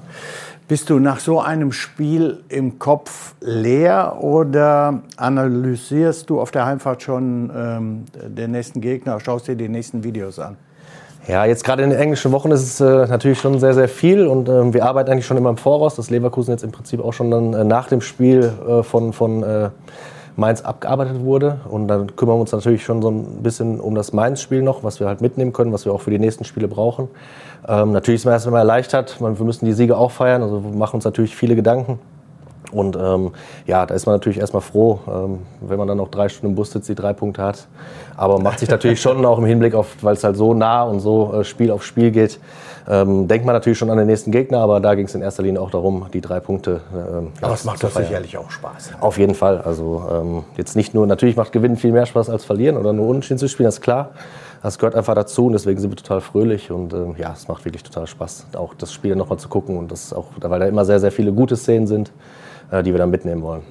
Bist 0.68 0.90
du 0.90 1.00
nach 1.00 1.20
so 1.20 1.40
einem 1.40 1.72
Spiel 1.72 2.44
im 2.50 2.78
Kopf 2.78 3.36
leer 3.40 4.18
oder 4.20 5.02
analysierst 5.16 6.30
du 6.30 6.42
auf 6.42 6.52
der 6.52 6.66
Heimfahrt 6.66 7.02
schon 7.02 7.52
ähm, 7.56 8.06
den 8.28 8.52
nächsten 8.52 8.82
Gegner, 8.82 9.20
schaust 9.22 9.48
dir 9.48 9.56
die 9.56 9.70
nächsten 9.70 10.04
Videos 10.04 10.40
an? 10.40 10.58
Ja, 11.28 11.46
jetzt 11.46 11.64
gerade 11.66 11.84
in 11.84 11.90
den 11.90 12.00
englischen 12.00 12.32
Wochen 12.32 12.52
ist 12.52 12.64
es 12.64 12.80
äh, 12.80 13.08
natürlich 13.08 13.40
schon 13.40 13.60
sehr, 13.60 13.74
sehr 13.74 13.90
viel 13.90 14.28
und 14.28 14.48
ähm, 14.48 14.74
wir 14.74 14.86
arbeiten 14.86 15.12
eigentlich 15.12 15.26
schon 15.26 15.36
immer 15.36 15.50
im 15.50 15.58
Voraus, 15.58 15.96
dass 15.96 16.10
Leverkusen 16.10 16.52
jetzt 16.52 16.64
im 16.64 16.72
Prinzip 16.72 17.04
auch 17.04 17.12
schon 17.12 17.32
dann 17.32 17.54
äh, 17.54 17.64
nach 17.64 17.88
dem 17.88 18.00
Spiel 18.02 18.52
äh, 18.68 18.84
von, 18.84 19.12
von 19.12 19.44
äh, 19.44 19.70
Mainz 20.38 20.62
abgearbeitet 20.62 21.20
wurde. 21.22 21.60
Und 21.68 21.88
dann 21.88 22.16
kümmern 22.16 22.38
wir 22.38 22.42
uns 22.42 22.52
natürlich 22.52 22.84
schon 22.84 23.02
so 23.02 23.10
ein 23.10 23.44
bisschen 23.44 23.80
um 23.80 23.96
das 23.96 24.14
Mainz-Spiel 24.14 24.62
noch, 24.62 24.84
was 24.84 25.00
wir 25.00 25.08
halt 25.08 25.22
mitnehmen 25.22 25.52
können, 25.52 25.74
was 25.74 25.86
wir 25.86 25.94
auch 25.94 26.02
für 26.02 26.12
die 26.12 26.20
nächsten 26.20 26.46
Spiele 26.46 26.68
brauchen. 26.68 27.10
Ähm, 27.68 27.92
natürlich 27.92 28.22
ist 28.22 28.26
man 28.26 28.34
erstmal 28.34 28.60
erleichtert, 28.60 29.20
man, 29.20 29.38
wir 29.38 29.46
müssen 29.46 29.66
die 29.66 29.74
Siege 29.74 29.98
auch 29.98 30.12
feiern, 30.12 30.42
also 30.42 30.64
wir 30.64 30.78
machen 30.78 30.96
uns 30.96 31.06
natürlich 31.06 31.36
viele 31.36 31.56
Gedanken. 31.56 32.00
Und 32.72 32.98
ähm, 32.98 33.32
ja, 33.66 33.86
da 33.86 33.96
ist 33.96 34.06
man 34.06 34.16
natürlich 34.16 34.40
erstmal 34.40 34.62
froh, 34.62 35.00
ähm, 35.08 35.40
wenn 35.62 35.78
man 35.78 35.88
dann 35.88 35.98
noch 35.98 36.10
drei 36.10 36.28
Stunden 36.28 36.48
im 36.48 36.56
Bus 36.56 36.72
sitzt, 36.72 36.90
die 36.90 36.96
drei 36.96 37.14
Punkte 37.14 37.42
hat. 37.42 37.68
Aber 38.16 38.40
macht 38.40 38.60
sich 38.60 38.70
natürlich 38.70 39.02
schon 39.02 39.26
auch 39.26 39.38
im 39.38 39.46
Hinblick 39.46 39.74
auf, 39.74 39.96
weil 40.02 40.14
es 40.14 40.24
halt 40.24 40.36
so 40.36 40.54
nah 40.54 40.84
und 40.84 41.00
so 41.00 41.34
äh, 41.34 41.44
Spiel 41.44 41.72
auf 41.72 41.84
Spiel 41.84 42.12
geht, 42.12 42.40
ähm, 42.90 43.28
denkt 43.28 43.46
man 43.46 43.54
natürlich 43.54 43.78
schon 43.78 43.90
an 43.90 43.98
den 43.98 44.08
nächsten 44.08 44.32
Gegner. 44.32 44.60
Aber 44.60 44.80
da 44.80 44.96
ging 44.96 45.06
es 45.06 45.16
in 45.16 45.22
erster 45.22 45.44
Linie 45.44 45.62
auch 45.62 45.72
darum, 45.72 46.06
die 46.14 46.22
drei 46.22 46.40
Punkte. 46.40 46.82
Ähm, 46.94 47.32
Aber 47.42 47.54
es 47.54 47.66
macht 47.66 47.84
doch 47.84 47.92
sicherlich 47.92 48.38
auch 48.38 48.50
Spaß. 48.50 48.92
Auf 49.02 49.18
jeden 49.18 49.36
Fall. 49.36 49.62
Also 49.62 50.04
ähm, 50.12 50.44
jetzt 50.56 50.76
nicht 50.76 50.94
nur, 50.94 51.06
natürlich 51.08 51.36
macht 51.36 51.52
Gewinnen 51.52 51.78
viel 51.78 51.92
mehr 51.92 52.06
Spaß 52.06 52.30
als 52.30 52.46
Verlieren 52.46 52.78
oder 52.78 52.94
nur 52.94 53.08
Unentschieden 53.08 53.40
zu 53.40 53.48
spielen, 53.48 53.66
das 53.66 53.76
ist 53.76 53.82
klar. 53.82 54.12
Das 54.64 54.80
gehört 54.80 54.96
einfach 54.96 55.16
dazu 55.16 55.48
und 55.48 55.54
deswegen 55.54 55.80
sind 55.80 55.92
wir 55.92 55.98
total 55.98 56.20
fröhlich 56.20 56.72
und 56.72 56.92
ähm, 56.94 57.16
ja, 57.18 57.32
es 57.32 57.48
macht 57.48 57.64
wirklich 57.64 57.84
total 57.84 58.08
Spaß, 58.08 58.48
auch 58.56 58.74
das 58.74 58.92
Spiel 58.92 59.16
nochmal 59.16 59.38
zu 59.38 59.50
gucken 59.50 59.78
und 59.78 59.92
das 59.92 60.14
auch, 60.14 60.26
weil 60.42 60.60
da 60.60 60.66
immer 60.66 60.84
sehr, 60.84 61.00
sehr 61.00 61.12
viele 61.12 61.32
gute 61.32 61.56
Szenen 61.56 61.86
sind, 61.86 62.12
äh, 62.72 62.82
die 62.82 62.92
wir 62.92 62.98
dann 62.98 63.12
mitnehmen 63.12 63.44
wollen. 63.44 63.62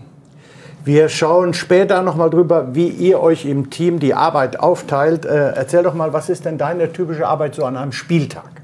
Wir 0.85 1.09
schauen 1.09 1.53
später 1.53 2.03
noch 2.03 2.15
mal 2.15 2.31
drüber, 2.31 2.75
wie 2.77 2.87
ihr 2.87 3.21
euch 3.21 3.45
im 3.45 3.71
Team 3.71 3.99
die 3.99 4.15
Arbeit 4.15 4.61
aufteilt. 4.61 5.25
Äh, 5.25 5.55
erzähl 5.57 5.83
doch 5.83 5.95
mal, 5.95 6.12
was 6.12 6.29
ist 6.29 6.45
denn 6.45 6.59
deine 6.59 6.93
typische 6.93 7.27
Arbeit 7.27 7.57
so 7.57 7.64
an 7.64 7.76
einem 7.76 7.90
Spieltag? 7.90 8.56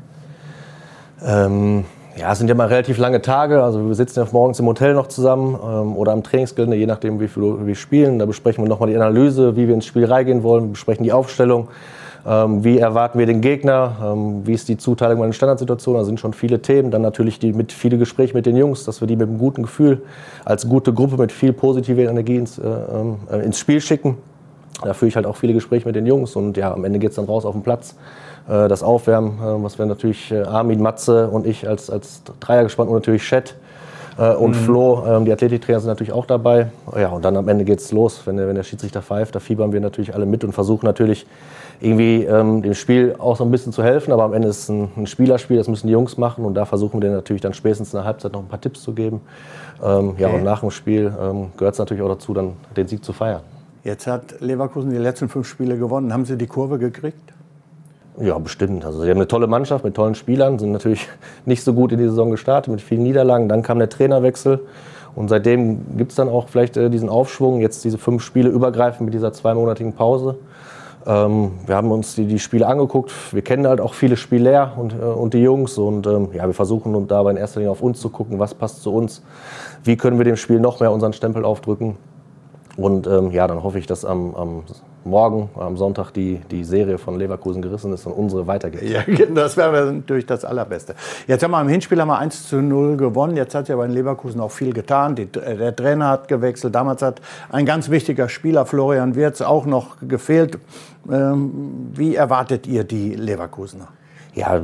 Ähm, 1.25 1.85
ja, 2.17 2.33
es 2.33 2.39
sind 2.39 2.49
ja 2.49 2.55
mal 2.55 2.67
relativ 2.67 2.99
lange 2.99 3.23
Tage. 3.23 3.63
Also 3.63 3.87
wir 3.87 3.95
sitzen 3.95 4.21
ja 4.21 4.27
morgens 4.33 4.61
im 4.61 4.67
Hotel 4.67 4.95
noch 4.95 5.09
zusammen 5.09 5.55
ähm, 5.55 5.97
oder 5.97 6.13
am 6.13 6.23
Trainingsgelände, 6.23 6.77
je 6.77 6.87
nachdem, 6.87 7.21
wie 7.21 7.29
viel 7.29 7.67
wir 7.67 7.75
spielen. 7.75 8.19
Da 8.19 8.27
besprechen 8.27 8.63
wir 8.65 8.69
nochmal 8.69 8.91
die 8.91 8.97
Analyse, 8.97 9.57
wie 9.57 9.67
wir 9.67 9.75
ins 9.75 9.87
Spiel 9.87 10.05
reingehen 10.05 10.43
wollen. 10.43 10.65
Wir 10.65 10.71
besprechen 10.73 11.05
die 11.05 11.13
Aufstellung. 11.13 11.69
Ähm, 12.25 12.63
wie 12.63 12.79
erwarten 12.79 13.19
wir 13.19 13.27
den 13.27 13.41
Gegner? 13.41 13.97
Ähm, 14.05 14.47
wie 14.47 14.53
ist 14.53 14.69
die 14.69 14.77
Zuteilung 14.77 15.21
bei 15.21 15.27
den 15.27 15.33
Standardsituationen? 15.33 16.03
Da 16.03 16.05
sind 16.05 16.21
schon 16.21 16.35
viele 16.35 16.61
Themen. 16.61 16.91
Dann 16.91 17.03
natürlich 17.03 17.39
die, 17.39 17.53
mit 17.53 17.73
viele 17.73 17.99
Gespräche 17.99 18.35
mit 18.35 18.47
den 18.47 18.57
Jungs, 18.57 18.85
dass 18.85 19.01
wir 19.01 19.09
die 19.09 19.17
mit 19.17 19.29
einem 19.29 19.39
guten 19.39 19.63
Gefühl 19.63 20.03
als 20.45 20.69
gute 20.69 20.93
Gruppe 20.93 21.17
mit 21.17 21.33
viel 21.33 21.53
positiver 21.53 22.03
Energie 22.03 22.37
ins, 22.37 22.59
äh, 22.59 22.63
äh, 22.69 23.45
ins 23.45 23.59
Spiel 23.59 23.81
schicken. 23.81 24.19
Da 24.85 24.95
führe 24.95 25.09
ich 25.09 25.17
halt 25.17 25.27
auch 25.27 25.37
viele 25.37 25.53
Gespräche 25.55 25.87
mit 25.87 25.97
den 25.97 26.07
Jungs 26.07 26.37
und 26.37 26.57
ja, 26.57 26.73
am 26.73 26.85
Ende 26.85 26.99
geht 26.99 27.11
es 27.11 27.17
dann 27.17 27.25
raus 27.27 27.45
auf 27.45 27.55
den 27.55 27.63
Platz. 27.63 27.95
Äh, 28.49 28.69
das 28.69 28.83
Aufwärmen, 28.83 29.39
äh, 29.39 29.63
was 29.63 29.79
wir 29.79 29.87
natürlich 29.87 30.31
äh, 30.33 30.43
Armin, 30.43 30.81
Matze 30.83 31.29
und 31.29 31.47
ich 31.47 31.69
als, 31.69 31.91
als 31.91 32.23
Dreier 32.41 32.65
gespannt 32.65 32.89
und 32.91 32.97
natürlich 32.97 33.23
Chat 33.23 33.55
und 34.39 34.55
Flo, 34.55 35.05
ähm, 35.07 35.25
die 35.25 35.33
Athletiktrainer 35.33 35.81
sind 35.81 35.89
natürlich 35.89 36.13
auch 36.13 36.27
dabei. 36.27 36.67
Ja, 36.95 37.09
und 37.09 37.25
dann 37.25 37.35
am 37.35 37.49
Ende 37.49 37.65
geht's 37.65 37.93
los. 37.93 38.21
Wenn 38.27 38.37
der, 38.37 38.47
wenn 38.47 38.57
der 38.57 38.63
Schiedsrichter 38.63 39.01
pfeift, 39.01 39.35
da 39.35 39.41
fiebern 39.41 39.73
wir 39.73 39.81
natürlich 39.81 40.15
alle 40.15 40.27
mit 40.27 40.45
und 40.45 40.53
versuchen 40.53 40.85
natürlich 40.85 41.27
irgendwie 41.81 42.25
ähm, 42.25 42.61
dem 42.61 42.75
Spiel 42.75 43.15
auch 43.19 43.39
so 43.39 43.45
ein 43.45 43.51
bisschen 43.51 43.73
zu 43.73 43.83
helfen. 43.83 44.13
Aber 44.13 44.25
am 44.25 44.35
Ende 44.35 44.49
ist 44.49 44.65
es 44.65 44.69
ein, 44.69 44.91
ein 44.99 45.07
Spielerspiel, 45.07 45.57
das 45.57 45.67
müssen 45.67 45.87
die 45.87 45.95
Jungs 45.95 46.19
machen 46.19 46.45
und 46.45 46.53
da 46.55 46.67
versuchen 46.67 46.99
wir 46.99 47.01
denen 47.01 47.15
natürlich 47.15 47.41
dann 47.41 47.55
spätestens 47.55 47.95
in 47.95 47.97
der 48.01 48.05
Halbzeit 48.05 48.35
noch 48.35 48.41
ein 48.41 48.49
paar 48.49 48.61
Tipps 48.61 48.83
zu 48.83 48.93
geben. 48.93 49.23
Ähm, 49.83 50.15
Ja, 50.19 50.29
Okay. 50.29 50.37
und 50.37 50.45
nach 50.45 50.61
dem 50.61 50.71
Spiel 50.71 51.11
ähm, 51.19 51.47
gehört 51.57 51.73
es 51.73 51.79
natürlich 51.79 52.03
auch 52.03 52.09
dazu, 52.11 52.35
dann 52.35 52.53
den 52.77 52.87
Sieg 52.89 53.03
zu 53.03 53.15
feiern. 53.15 53.41
Jetzt 53.85 54.07
hat 54.07 54.41
Leverkusen 54.41 54.91
die 54.91 54.97
letzten 54.97 55.29
fünf 55.29 55.49
Spiele 55.49 55.77
gewonnen. 55.77 56.13
Haben 56.13 56.25
sie 56.25 56.37
die 56.37 56.47
Kurve 56.47 56.79
gekriegt? 56.79 57.33
Ja, 58.21 58.39
bestimmt. 58.39 58.85
Also, 58.85 59.03
sie 59.03 59.11
haben 59.11 59.17
eine 59.17 59.27
tolle 59.27 59.47
Mannschaft 59.47 59.85
mit 59.85 59.95
tollen 59.95 60.15
Spielern, 60.15 60.59
sind 60.59 60.73
natürlich 60.73 61.09
nicht 61.47 61.65
so 61.65 61.75
gut 61.75 61.93
in 61.93 61.99
die 61.99 62.05
Saison 62.05 62.31
gestartet 62.31 62.71
mit 62.71 62.81
vielen 62.81 63.03
Niederlagen. 63.03 63.49
Dann 63.49 63.63
kam 63.63 63.79
der 63.79 63.89
Trainerwechsel 63.89 64.61
und 65.15 65.29
seitdem 65.29 65.97
gibt 65.97 66.13
es 66.13 66.17
dann 66.17 66.29
auch 66.29 66.49
vielleicht 66.49 66.77
äh, 66.77 66.91
diesen 66.91 67.09
Aufschwung, 67.09 67.61
jetzt 67.61 67.85
diese 67.85 67.99
fünf 67.99 68.23
Spiele 68.23 68.51
übergreifend 68.51 69.07
mit 69.07 69.15
dieser 69.15 69.33
zweimonatigen 69.33 69.95
Pause. 69.95 70.37
Ähm, 71.05 71.53
wir 71.67 71.75
haben 71.75 71.91
uns 71.91 72.15
die, 72.15 72.27
die 72.27 72.39
Spiele 72.39 72.67
angeguckt. 72.69 73.11
Wir 73.33 73.43
kennen 73.43 73.67
halt 73.67 73.81
auch 73.81 73.95
viele 73.95 74.17
Spieler 74.17 74.75
und, 74.77 74.93
äh, 74.93 75.05
und 75.05 75.35
die 75.35 75.43
Jungs. 75.43 75.77
Und 75.77 76.07
ähm, 76.07 76.29
ja, 76.33 76.47
wir 76.47 76.55
versuchen 76.55 77.09
dabei 77.09 77.33
in 77.33 77.37
erster 77.37 77.59
Linie 77.59 77.73
auf 77.73 77.83
uns 77.83 78.01
zu 78.01 78.11
gucken, 78.11 78.39
was 78.39 78.55
passt 78.55 78.83
zu 78.83 78.95
uns. 78.95 79.23
Wie 79.83 79.97
können 79.97 80.19
wir 80.19 80.25
dem 80.25 80.37
Spiel 80.37 80.61
noch 80.61 80.79
mehr 80.79 80.93
unseren 80.93 81.13
Stempel 81.13 81.45
aufdrücken. 81.45 81.97
Und 82.77 83.07
ähm, 83.07 83.31
ja, 83.31 83.47
dann 83.47 83.63
hoffe 83.63 83.79
ich, 83.79 83.87
dass 83.87 84.05
am, 84.05 84.35
am 84.35 84.65
morgen, 85.05 85.51
am 85.57 85.77
Sonntag, 85.77 86.13
die, 86.13 86.41
die 86.51 86.65
Serie 86.65 86.99
von 86.99 87.19
Leverkusen 87.19 87.63
gerissen 87.63 87.93
ist 87.93 88.07
und 88.07 88.13
unsere 88.13 88.47
weitergeht. 88.47 88.83
Ja, 88.83 89.03
genau, 89.07 89.43
das 89.43 89.57
wäre 89.57 89.93
natürlich 89.93 90.27
das 90.27 90.45
Allerbeste. 90.45 90.95
Jetzt 91.27 91.43
haben 91.43 91.51
wir 91.51 91.61
im 91.61 91.69
Hinspiel 91.69 92.01
haben 92.01 92.09
wir 92.09 92.19
1 92.19 92.49
zu 92.49 92.57
0 92.57 92.97
gewonnen. 92.97 93.37
Jetzt 93.37 93.55
hat 93.55 93.69
ja 93.69 93.77
bei 93.77 93.87
Leverkusen 93.87 94.41
auch 94.41 94.51
viel 94.51 94.73
getan. 94.73 95.15
Die, 95.15 95.27
der 95.27 95.75
Trainer 95.75 96.09
hat 96.09 96.29
gewechselt. 96.29 96.75
Damals 96.75 97.03
hat 97.03 97.21
ein 97.51 97.67
ganz 97.67 97.91
wichtiger 97.91 98.29
Spieler, 98.29 98.67
Florian 98.67 99.15
Wirz, 99.15 99.41
auch 99.41 99.67
noch 99.67 99.97
gefehlt. 100.01 100.59
Ähm, 101.11 101.91
wie 101.95 102.15
erwartet 102.15 102.67
ihr 102.67 102.85
die 102.85 103.15
Leverkusener? 103.15 103.89
Ja, 104.35 104.63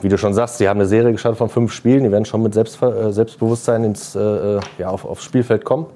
wie 0.00 0.08
du 0.08 0.16
schon 0.16 0.32
sagst, 0.32 0.58
sie 0.58 0.68
haben 0.68 0.78
eine 0.78 0.86
Serie 0.86 1.10
gestartet 1.10 1.38
von 1.38 1.48
fünf 1.48 1.72
Spielen. 1.72 2.04
Die 2.04 2.12
werden 2.12 2.24
schon 2.24 2.42
mit 2.42 2.54
Selbstver 2.54 3.08
äh, 3.08 3.12
Selbstbewusstsein 3.12 3.82
ins, 3.82 4.14
äh, 4.14 4.20
äh, 4.20 4.60
ja, 4.78 4.90
auf, 4.90 5.04
aufs 5.04 5.24
Spielfeld 5.24 5.64
kommen. 5.64 5.86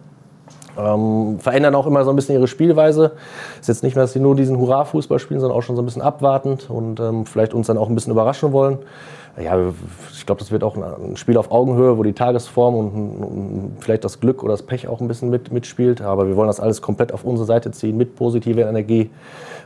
Ähm, 0.79 1.39
verändern 1.39 1.75
auch 1.75 1.87
immer 1.87 2.05
so 2.05 2.11
ein 2.11 2.17
bisschen 2.17 2.35
ihre 2.35 2.49
Spielweise. 2.49 3.13
Ist 3.61 3.69
jetzt 3.69 3.83
nicht 3.83 3.95
mehr, 3.95 4.05
dass 4.05 4.13
sie 4.13 4.21
nur 4.21 4.35
diesen 4.37 4.59
Hurra-Fußball 4.59 5.19
spielen, 5.19 5.41
sondern 5.41 5.59
auch 5.59 5.63
schon 5.63 5.77
so 5.77 5.83
ein 5.83 5.85
bisschen 5.85 6.03
abwartend 6.03 6.71
und 6.71 7.01
ähm, 7.01 7.27
vielleicht 7.27 7.55
uns 7.55 7.67
dann 7.67 7.79
auch 7.79 7.89
ein 7.89 7.95
bisschen 7.95 8.13
überraschen 8.13 8.53
wollen. 8.53 8.79
Ja, 9.41 9.59
ich 10.13 10.27
glaube, 10.27 10.41
das 10.41 10.51
wird 10.51 10.63
auch 10.63 10.77
ein 10.77 11.17
Spiel 11.17 11.39
auf 11.39 11.51
Augenhöhe, 11.51 11.97
wo 11.97 12.03
die 12.03 12.13
Tagesform 12.13 12.75
und, 12.75 12.91
und, 12.91 13.77
vielleicht 13.81 14.05
das 14.05 14.21
Glück 14.21 14.43
oder 14.43 14.53
das 14.53 14.63
Pech 14.63 14.89
auch 14.89 15.01
ein 15.01 15.09
bisschen 15.09 15.31
mit, 15.31 15.51
mitspielt. 15.51 16.03
Aber 16.03 16.27
wir 16.29 16.37
wollen 16.37 16.49
das 16.49 16.61
alles 16.61 16.83
komplett 16.83 17.13
auf 17.13 17.25
unsere 17.25 17.47
Seite 17.47 17.71
ziehen, 17.71 17.97
mit 17.97 18.15
positiver 18.15 18.69
Energie. 18.69 19.11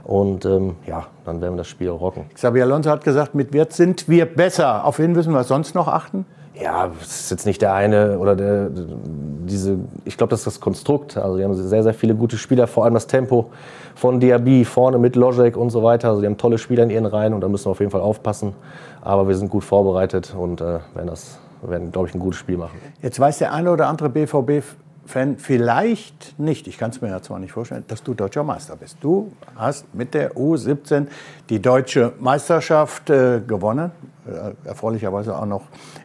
Und 0.05 0.45
ähm, 0.45 0.77
ja, 0.87 1.09
dann 1.25 1.41
werden 1.41 1.55
wir 1.55 1.59
das 1.59 1.67
Spiel 1.67 1.89
rocken. 1.89 2.27
Xabi 2.33 2.63
Alonso 2.63 2.91
hat 2.91 3.03
gesagt, 3.03 3.35
mit 3.35 3.53
Wirt 3.53 3.73
sind 3.73 4.09
wir 4.09 4.27
besser. 4.27 4.85
Auf 4.85 5.01
wen 5.01 5.13
müssen 5.13 5.33
wir 5.33 5.43
sonst 5.43 5.75
noch 5.75 5.89
achten? 5.89 6.27
Ja, 6.61 6.91
es 7.03 7.21
ist 7.21 7.31
jetzt 7.31 7.47
nicht 7.47 7.61
der 7.61 7.75
eine 7.75 8.19
oder 8.19 8.35
der, 8.35 8.71
diese, 8.71 9.79
ich 10.05 10.17
glaube, 10.17 10.31
das 10.31 10.41
ist 10.41 10.47
das 10.47 10.61
Konstrukt. 10.61 11.17
Also, 11.17 11.37
die 11.37 11.45
haben 11.45 11.55
sehr, 11.55 11.83
sehr 11.83 11.93
viele 11.93 12.15
gute 12.15 12.39
Spieler, 12.39 12.67
vor 12.67 12.85
allem 12.85 12.95
das 12.95 13.07
Tempo 13.07 13.51
von 13.95 14.21
Diaby 14.21 14.65
vorne 14.65 14.99
mit 14.99 15.17
Logic 15.17 15.55
und 15.57 15.71
so 15.71 15.83
weiter. 15.83 16.09
Also, 16.09 16.23
die 16.23 16.27
haben 16.27 16.39
tolle 16.39 16.57
Spieler 16.57 16.85
in 16.85 16.91
ihren 16.91 17.07
Reihen 17.07 17.35
und 17.35 17.43
da 17.43 17.49
müssen 17.49 17.67
wir 17.67 17.73
auf 17.73 17.81
jeden 17.81 17.93
Fall 17.93 18.01
aufpassen. 18.01 18.55
Aber 19.03 19.29
wir 19.29 19.37
sind 19.37 19.51
gut 19.51 19.65
vorbereitet 19.65 20.35
und 20.37 20.61
äh, 20.61 20.65
werden 20.95 21.07
das, 21.07 21.39
werden, 21.63 21.93
glaube 21.93 22.09
ich, 22.09 22.15
ein 22.15 22.21
gutes 22.21 22.39
Spiel 22.39 22.57
machen. 22.57 22.79
Jetzt 23.03 23.21
weiß 23.21 23.39
der 23.39 23.53
eine 23.53 23.71
oder 23.71 23.89
andere 23.89 24.09
BVB 24.09 24.63
Fan 25.07 25.39
vielleicht 25.39 26.39
nicht, 26.39 26.67
ich 26.67 26.79
kann 26.79 26.91
es 26.91 27.01
mir 27.01 27.09
ja 27.09 27.23
zwar 27.23 27.39
nicht 27.39 27.53
vorstellen, 27.53 27.85
dass 27.89 28.03
du 28.03 28.15
deutscher 28.15 28.43
Meister 28.43 28.77
bist. 28.77 28.99
Du 29.01 29.33
hast 29.55 29.95
mit 29.95 30.15
der 30.15 30.35
U17 30.35 31.07
die 31.49 31.61
deutsche 31.61 32.13
Meisterschaft 32.19 33.11
äh, 33.11 33.41
gewonnen, 33.47 33.93
äh, 34.27 34.69
erfreulicherweise 34.69 35.39
auch 35.39 35.47
noch 35.47 35.63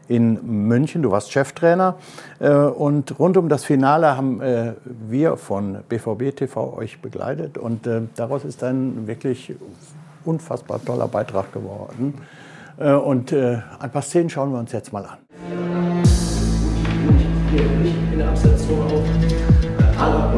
in 0.08 0.68
München. 0.68 1.02
Du 1.02 1.12
warst 1.12 1.32
Cheftrainer 1.32 1.96
äh, 2.40 2.52
und 2.52 3.20
rund 3.20 3.38
um 3.38 3.50
das 3.50 3.66
Finale 3.66 4.16
haben 4.16 4.42
äh, 4.42 4.74
wir 4.86 5.38
von 5.38 5.80
BVB 5.90 6.36
TV 6.36 6.78
euch 6.78 7.02
begleitet 7.02 7.58
und 7.58 7.88
äh, 7.88 8.02
daraus 8.16 8.46
ist 8.46 8.64
ein 8.64 9.08
wirklich 9.08 9.56
unfassbar 10.26 10.84
toller 10.84 11.08
Beitrag 11.08 11.52
geworden. 11.52 12.14
Äh, 12.78 12.94
und 12.94 13.34
ein 13.34 13.92
paar 13.92 14.02
Szenen 14.02 14.30
schauen 14.30 14.52
wir 14.52 14.60
uns 14.60 14.72
jetzt 14.72 14.94
mal 14.94 15.06
an 15.06 15.18
hier 17.52 18.51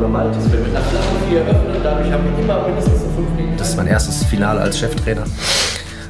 oder 0.03 0.11
Maltes. 0.11 0.51
Wenn 0.51 0.65
wir 0.65 0.73
nach 0.73 0.81
Flaschen 0.81 1.29
vier 1.29 1.41
öffnen, 1.41 1.81
dadurch 1.81 2.11
haben 2.11 2.23
wir 2.25 2.43
immer 2.43 2.67
mindestens 2.67 3.01
fünf 3.15 3.29
Minuten. 3.35 3.57
Das 3.57 3.69
ist 3.69 3.77
mein 3.77 3.87
erstes 3.87 4.23
Finale 4.25 4.61
als 4.61 4.77
Cheftrainer. 4.77 5.23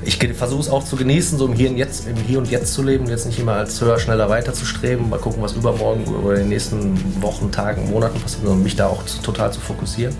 Ich 0.05 0.17
versuche 0.17 0.61
es 0.61 0.69
auch 0.69 0.83
zu 0.83 0.95
genießen, 0.95 1.37
so 1.37 1.45
im 1.45 1.53
Hier, 1.53 1.69
und 1.69 1.77
Jetzt, 1.77 2.07
im 2.07 2.15
Hier 2.15 2.39
und 2.39 2.49
Jetzt 2.49 2.73
zu 2.73 2.83
leben, 2.83 3.07
jetzt 3.07 3.25
nicht 3.25 3.39
immer 3.39 3.53
als 3.53 3.79
höher, 3.79 3.99
schneller 3.99 4.29
weiter 4.29 4.53
zu 4.53 4.65
streben, 4.65 5.09
mal 5.09 5.19
gucken, 5.19 5.41
was 5.41 5.53
übermorgen 5.53 6.05
oder 6.05 6.35
in 6.35 6.41
den 6.41 6.49
nächsten 6.49 7.21
Wochen, 7.21 7.51
Tagen, 7.51 7.89
Monaten 7.89 8.19
passiert, 8.19 8.43
sondern 8.43 8.63
mich 8.63 8.75
da 8.75 8.87
auch 8.87 9.03
total 9.23 9.51
zu 9.53 9.59
fokussieren 9.59 10.15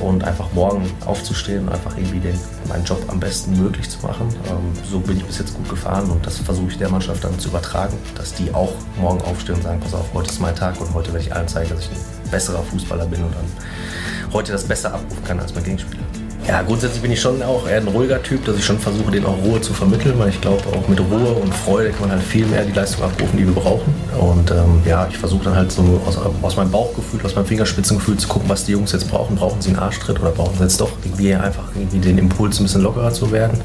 und 0.00 0.24
einfach 0.24 0.52
morgen 0.52 0.90
aufzustehen 1.04 1.66
und 1.66 1.72
einfach 1.72 1.96
irgendwie 1.96 2.20
den, 2.20 2.38
meinen 2.68 2.84
Job 2.84 3.02
am 3.08 3.20
besten 3.20 3.60
möglich 3.60 3.88
zu 3.88 3.98
machen. 4.06 4.28
Ähm, 4.48 4.72
so 4.90 4.98
bin 5.00 5.16
ich 5.18 5.24
bis 5.24 5.38
jetzt 5.38 5.54
gut 5.54 5.68
gefahren 5.68 6.10
und 6.10 6.24
das 6.26 6.38
versuche 6.38 6.70
ich 6.70 6.78
der 6.78 6.88
Mannschaft 6.88 7.22
dann 7.24 7.38
zu 7.38 7.48
übertragen, 7.48 7.96
dass 8.14 8.32
die 8.34 8.52
auch 8.54 8.72
morgen 9.00 9.20
aufstehen 9.22 9.56
und 9.56 9.62
sagen, 9.62 9.80
pass 9.80 9.94
auf, 9.94 10.12
heute 10.14 10.30
ist 10.30 10.40
mein 10.40 10.56
Tag 10.56 10.80
und 10.80 10.92
heute 10.94 11.12
werde 11.12 11.26
ich 11.26 11.34
allen 11.34 11.48
zeigen, 11.48 11.70
dass 11.70 11.80
ich 11.80 11.90
ein 11.90 12.30
besserer 12.30 12.62
Fußballer 12.62 13.06
bin 13.06 13.22
und 13.22 13.34
dann 13.34 14.32
heute 14.32 14.52
das 14.52 14.64
besser 14.64 14.94
abrufen 14.94 15.24
kann 15.24 15.40
als 15.40 15.54
mein 15.54 15.64
Gegenspieler. 15.64 16.02
Ja, 16.46 16.62
grundsätzlich 16.62 17.00
bin 17.02 17.12
ich 17.12 17.20
schon 17.20 17.40
auch 17.42 17.68
eher 17.68 17.76
ein 17.76 17.88
ruhiger 17.88 18.20
Typ, 18.22 18.44
dass 18.44 18.56
ich 18.56 18.64
schon 18.64 18.78
versuche, 18.78 19.12
den 19.12 19.24
auch 19.24 19.36
Ruhe 19.44 19.60
zu 19.60 19.72
vermitteln, 19.72 20.14
weil 20.18 20.30
ich 20.30 20.40
glaube, 20.40 20.62
auch 20.76 20.88
mit 20.88 20.98
Ruhe 20.98 21.32
und 21.32 21.54
Freude 21.54 21.90
kann 21.90 22.08
man 22.08 22.10
halt 22.12 22.22
viel 22.22 22.46
mehr 22.46 22.64
die 22.64 22.72
Leistung 22.72 23.04
abrufen, 23.04 23.38
die 23.38 23.46
wir 23.46 23.54
brauchen. 23.54 23.94
Und 24.18 24.50
ähm, 24.50 24.82
ja, 24.84 25.06
ich 25.08 25.16
versuche 25.16 25.44
dann 25.44 25.54
halt 25.54 25.70
so 25.70 26.00
aus, 26.04 26.18
aus, 26.42 26.56
meinem 26.56 26.70
Bauchgefühl, 26.70 27.20
aus 27.24 27.36
meinem 27.36 27.46
Fingerspitzengefühl 27.46 28.16
zu 28.16 28.26
gucken, 28.26 28.48
was 28.48 28.64
die 28.64 28.72
Jungs 28.72 28.92
jetzt 28.92 29.08
brauchen. 29.08 29.36
Brauchen 29.36 29.60
sie 29.60 29.70
einen 29.70 29.78
Arschtritt 29.78 30.20
oder 30.20 30.30
brauchen 30.30 30.56
sie 30.56 30.64
jetzt 30.64 30.80
doch 30.80 30.90
irgendwie 31.04 31.34
einfach 31.34 31.64
irgendwie 31.74 31.98
den 31.98 32.18
Impuls, 32.18 32.58
ein 32.58 32.64
bisschen 32.64 32.82
lockerer 32.82 33.12
zu 33.12 33.30
werden 33.30 33.60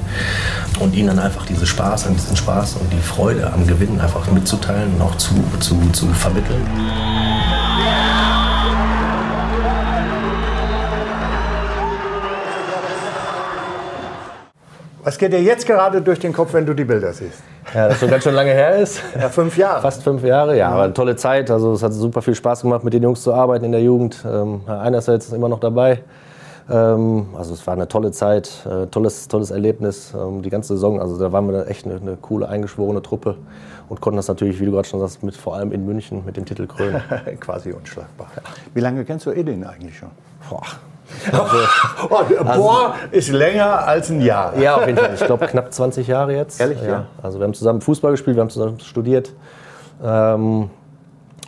und 0.79 0.95
ihnen 0.95 1.07
dann 1.07 1.19
einfach 1.19 1.45
diese 1.45 1.65
Spaß 1.65 2.05
diesen 2.17 2.35
Spaß 2.35 2.75
und 2.75 2.91
die 2.91 3.01
Freude 3.01 3.51
am 3.51 3.65
Gewinnen 3.65 3.99
einfach 3.99 4.29
mitzuteilen 4.31 4.93
und 4.95 5.01
auch 5.01 5.15
zu, 5.15 5.33
zu, 5.59 5.79
zu 5.91 6.07
vermitteln. 6.07 6.61
Was 15.07 15.17
geht 15.17 15.31
dir 15.31 15.41
jetzt 15.41 15.65
gerade 15.65 16.01
durch 16.01 16.19
den 16.19 16.33
Kopf, 16.33 16.51
wenn 16.51 16.65
du 16.65 16.73
die 16.73 16.83
Bilder 16.83 17.13
siehst? 17.13 17.41
Ja, 17.73 17.87
das 17.87 17.97
schon 17.97 18.09
ganz 18.09 18.25
schön 18.25 18.33
lange 18.33 18.51
her 18.51 18.75
ist. 18.75 19.01
Ja, 19.17 19.29
fünf 19.29 19.57
Jahre. 19.57 19.81
Fast 19.81 20.03
fünf 20.03 20.21
Jahre, 20.21 20.57
ja. 20.57 20.67
Aber 20.67 20.83
eine 20.83 20.93
tolle 20.93 21.15
Zeit. 21.15 21.49
Also 21.49 21.71
es 21.71 21.81
hat 21.81 21.93
super 21.93 22.21
viel 22.21 22.35
Spaß 22.35 22.63
gemacht, 22.63 22.83
mit 22.83 22.93
den 22.93 23.03
Jungs 23.03 23.21
zu 23.21 23.33
arbeiten 23.33 23.63
in 23.63 23.71
der 23.71 23.81
Jugend. 23.81 24.25
Ähm, 24.29 24.63
einer 24.67 24.97
ist 24.97 25.07
jetzt 25.07 25.31
immer 25.31 25.47
noch 25.47 25.61
dabei. 25.61 26.03
Ähm, 26.69 27.27
also 27.37 27.53
es 27.53 27.65
war 27.65 27.75
eine 27.75 27.87
tolle 27.87 28.11
Zeit, 28.11 28.51
äh, 28.69 28.87
tolles, 28.87 29.29
tolles 29.29 29.49
Erlebnis, 29.49 30.13
ähm, 30.13 30.41
die 30.41 30.49
ganze 30.49 30.73
Saison. 30.73 30.99
Also 30.99 31.17
da 31.17 31.31
waren 31.31 31.49
wir 31.49 31.69
echt 31.69 31.85
eine, 31.85 32.01
eine, 32.01 32.17
coole, 32.17 32.49
eingeschworene 32.49 33.01
Truppe 33.01 33.37
und 33.87 34.01
konnten 34.01 34.17
das 34.17 34.27
natürlich, 34.27 34.59
wie 34.59 34.65
du 34.65 34.73
gerade 34.73 34.89
schon 34.89 34.99
sagst, 34.99 35.23
mit, 35.23 35.37
vor 35.37 35.55
allem 35.55 35.71
in 35.71 35.85
München 35.85 36.25
mit 36.25 36.35
dem 36.35 36.43
Titel 36.43 36.67
krönen. 36.67 37.01
Quasi 37.39 37.71
unschlagbar. 37.71 38.27
Wie 38.73 38.81
lange 38.81 39.05
kennst 39.05 39.25
du 39.25 39.31
Edin 39.31 39.63
eigentlich 39.63 39.97
schon? 39.97 40.09
Boah, 40.49 40.63
also, 41.31 41.57
oh, 42.09 42.43
boah, 42.43 42.95
ist 43.11 43.29
länger 43.29 43.87
als 43.87 44.09
ein 44.09 44.21
Jahr. 44.21 44.57
Ja, 44.57 44.75
auf 44.75 44.87
jeden 44.87 44.97
Fall. 44.97 45.13
Ich 45.13 45.25
glaube, 45.25 45.45
knapp 45.47 45.73
20 45.73 46.07
Jahre 46.07 46.35
jetzt. 46.35 46.59
Ehrlich, 46.59 46.81
ja. 46.81 46.87
ja. 46.87 47.05
Also 47.21 47.39
wir 47.39 47.45
haben 47.45 47.53
zusammen 47.53 47.81
Fußball 47.81 48.11
gespielt, 48.11 48.35
wir 48.35 48.41
haben 48.41 48.49
zusammen 48.49 48.79
studiert. 48.79 49.33
Ähm, 50.03 50.69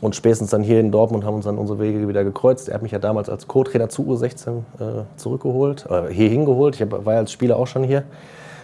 und 0.02 0.16
spätestens 0.16 0.50
dann 0.50 0.64
hier 0.64 0.80
in 0.80 0.92
Dortmund 0.92 1.26
haben 1.26 1.36
uns 1.36 1.46
dann 1.46 1.58
unsere 1.58 1.80
Wege 1.80 2.08
wieder 2.08 2.24
gekreuzt. 2.24 2.70
Er 2.70 2.76
hat 2.76 2.82
mich 2.82 2.92
ja 2.92 3.00
damals 3.00 3.30
als 3.30 3.48
Co-Trainer 3.48 3.90
zu 3.90 4.04
U16 4.04 4.58
äh, 4.80 5.04
zurückgeholt, 5.18 5.86
äh, 5.90 6.14
hier 6.14 6.30
hingeholt. 6.30 6.80
Ich 6.80 6.90
war 6.90 7.14
ja 7.14 7.20
als 7.20 7.32
Spieler 7.32 7.58
auch 7.58 7.68
schon 7.68 7.84
hier, 7.84 8.04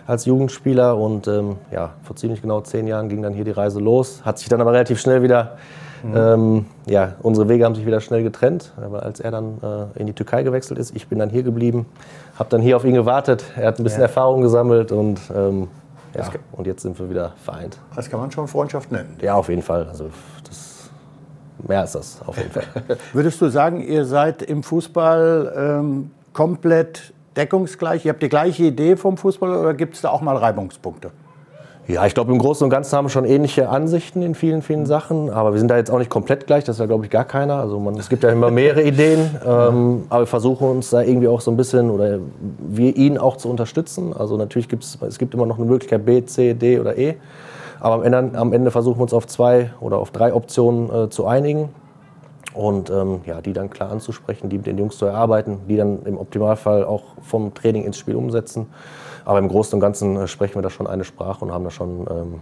als 0.07 0.25
Jugendspieler. 0.25 0.97
Und 0.97 1.27
ähm, 1.27 1.57
ja, 1.71 1.91
vor 2.03 2.15
ziemlich 2.15 2.41
genau 2.41 2.61
zehn 2.61 2.87
Jahren 2.87 3.09
ging 3.09 3.21
dann 3.21 3.33
hier 3.33 3.43
die 3.43 3.51
Reise 3.51 3.79
los. 3.79 4.21
Hat 4.23 4.39
sich 4.39 4.47
dann 4.47 4.61
aber 4.61 4.71
relativ 4.71 4.99
schnell 4.99 5.23
wieder 5.23 5.57
Mhm. 6.03 6.13
Ähm, 6.15 6.65
ja, 6.85 7.15
unsere 7.21 7.49
Wege 7.49 7.65
haben 7.65 7.75
sich 7.75 7.85
wieder 7.85 8.01
schnell 8.01 8.23
getrennt, 8.23 8.73
weil 8.77 8.99
als 9.01 9.19
er 9.19 9.31
dann 9.31 9.57
äh, 9.61 9.99
in 9.99 10.07
die 10.07 10.13
Türkei 10.13 10.43
gewechselt 10.43 10.79
ist, 10.79 10.95
ich 10.95 11.07
bin 11.07 11.19
dann 11.19 11.29
hier 11.29 11.43
geblieben, 11.43 11.85
habe 12.37 12.49
dann 12.49 12.61
hier 12.61 12.77
auf 12.77 12.85
ihn 12.85 12.93
gewartet. 12.93 13.43
Er 13.55 13.67
hat 13.67 13.79
ein 13.79 13.83
bisschen 13.83 14.01
ja. 14.01 14.07
Erfahrung 14.07 14.41
gesammelt 14.41 14.91
und 14.91 15.19
ähm, 15.35 15.67
ja, 16.15 16.29
und 16.53 16.65
jetzt 16.65 16.81
sind 16.81 16.97
wir 16.97 17.09
wieder 17.09 17.33
vereint. 17.43 17.77
Das 17.95 18.09
kann 18.09 18.19
man 18.19 18.31
schon 18.31 18.47
Freundschaft 18.47 18.91
nennen. 18.91 19.17
Ja, 19.21 19.35
auf 19.35 19.49
jeden 19.49 19.61
Fall. 19.61 19.87
Also 19.89 20.09
das, 20.47 20.89
mehr 21.67 21.83
ist 21.83 21.95
das 21.95 22.21
auf 22.25 22.37
jeden 22.37 22.51
Fall. 22.51 22.63
Würdest 23.13 23.41
du 23.41 23.49
sagen, 23.49 23.81
ihr 23.81 24.05
seid 24.05 24.41
im 24.41 24.63
Fußball 24.63 25.53
ähm, 25.57 26.11
komplett 26.31 27.13
deckungsgleich? 27.35 28.05
Ihr 28.05 28.13
habt 28.13 28.23
die 28.23 28.29
gleiche 28.29 28.63
Idee 28.63 28.95
vom 28.95 29.17
Fußball 29.17 29.55
oder 29.55 29.73
gibt 29.73 29.95
es 29.95 30.01
da 30.01 30.09
auch 30.09 30.21
mal 30.21 30.37
Reibungspunkte? 30.37 31.11
Ja, 31.87 32.03
ich 32.07 32.15
glaube, 32.15 32.31
im 32.31 32.39
Großen 32.39 32.63
und 32.63 32.71
Ganzen 32.71 32.97
haben 32.97 33.05
wir 33.05 33.09
schon 33.11 33.25
ähnliche 33.25 33.69
Ansichten 33.69 34.23
in 34.23 34.33
vielen, 34.33 34.63
vielen 34.63 34.87
Sachen. 34.87 35.29
Aber 35.29 35.51
wir 35.51 35.59
sind 35.59 35.69
da 35.69 35.77
jetzt 35.77 35.91
auch 35.91 35.99
nicht 35.99 36.09
komplett 36.09 36.47
gleich. 36.47 36.63
Das 36.63 36.77
ist 36.77 36.79
ja, 36.79 36.87
glaube 36.87 37.05
ich, 37.05 37.11
gar 37.11 37.25
keiner. 37.25 37.57
Also 37.57 37.79
man, 37.79 37.95
es 37.99 38.09
gibt 38.09 38.23
ja 38.23 38.31
immer 38.31 38.49
mehrere 38.49 38.81
Ideen. 38.87 39.37
Ähm, 39.45 40.05
aber 40.09 40.23
wir 40.23 40.27
versuchen 40.27 40.67
uns 40.67 40.89
da 40.89 41.03
irgendwie 41.03 41.27
auch 41.27 41.41
so 41.41 41.51
ein 41.51 41.57
bisschen 41.57 41.91
oder 41.91 42.17
wir 42.59 42.95
ihn 42.95 43.19
auch 43.19 43.37
zu 43.37 43.49
unterstützen. 43.49 44.13
Also 44.17 44.35
natürlich 44.35 44.67
gibt 44.67 44.83
es, 44.83 45.17
gibt 45.19 45.35
immer 45.35 45.45
noch 45.45 45.57
eine 45.57 45.67
Möglichkeit 45.67 46.05
B, 46.07 46.25
C, 46.25 46.55
D 46.55 46.79
oder 46.79 46.97
E. 46.97 47.17
Aber 47.79 47.95
am 47.95 48.03
Ende, 48.03 48.31
am 48.35 48.51
Ende 48.51 48.71
versuchen 48.71 48.97
wir 48.97 49.03
uns 49.03 49.13
auf 49.13 49.27
zwei 49.27 49.71
oder 49.79 49.99
auf 49.99 50.09
drei 50.09 50.33
Optionen 50.33 50.89
äh, 50.89 51.09
zu 51.09 51.27
einigen. 51.27 51.69
Und 52.55 52.89
ähm, 52.89 53.19
ja, 53.27 53.41
die 53.41 53.53
dann 53.53 53.69
klar 53.69 53.91
anzusprechen, 53.91 54.49
die 54.49 54.57
mit 54.57 54.65
den 54.65 54.79
Jungs 54.79 54.97
zu 54.97 55.05
erarbeiten, 55.05 55.59
die 55.69 55.77
dann 55.77 56.03
im 56.05 56.17
Optimalfall 56.17 56.83
auch 56.83 57.03
vom 57.21 57.53
Training 57.53 57.83
ins 57.83 57.99
Spiel 57.99 58.15
umsetzen. 58.15 58.67
Aber 59.25 59.39
im 59.39 59.47
Großen 59.47 59.73
und 59.73 59.79
Ganzen 59.81 60.15
äh, 60.15 60.27
sprechen 60.27 60.55
wir 60.55 60.61
da 60.61 60.69
schon 60.69 60.87
eine 60.87 61.03
Sprache 61.03 61.43
und 61.43 61.51
haben 61.51 61.63
da 61.63 61.71
schon 61.71 62.05
ähm, 62.09 62.39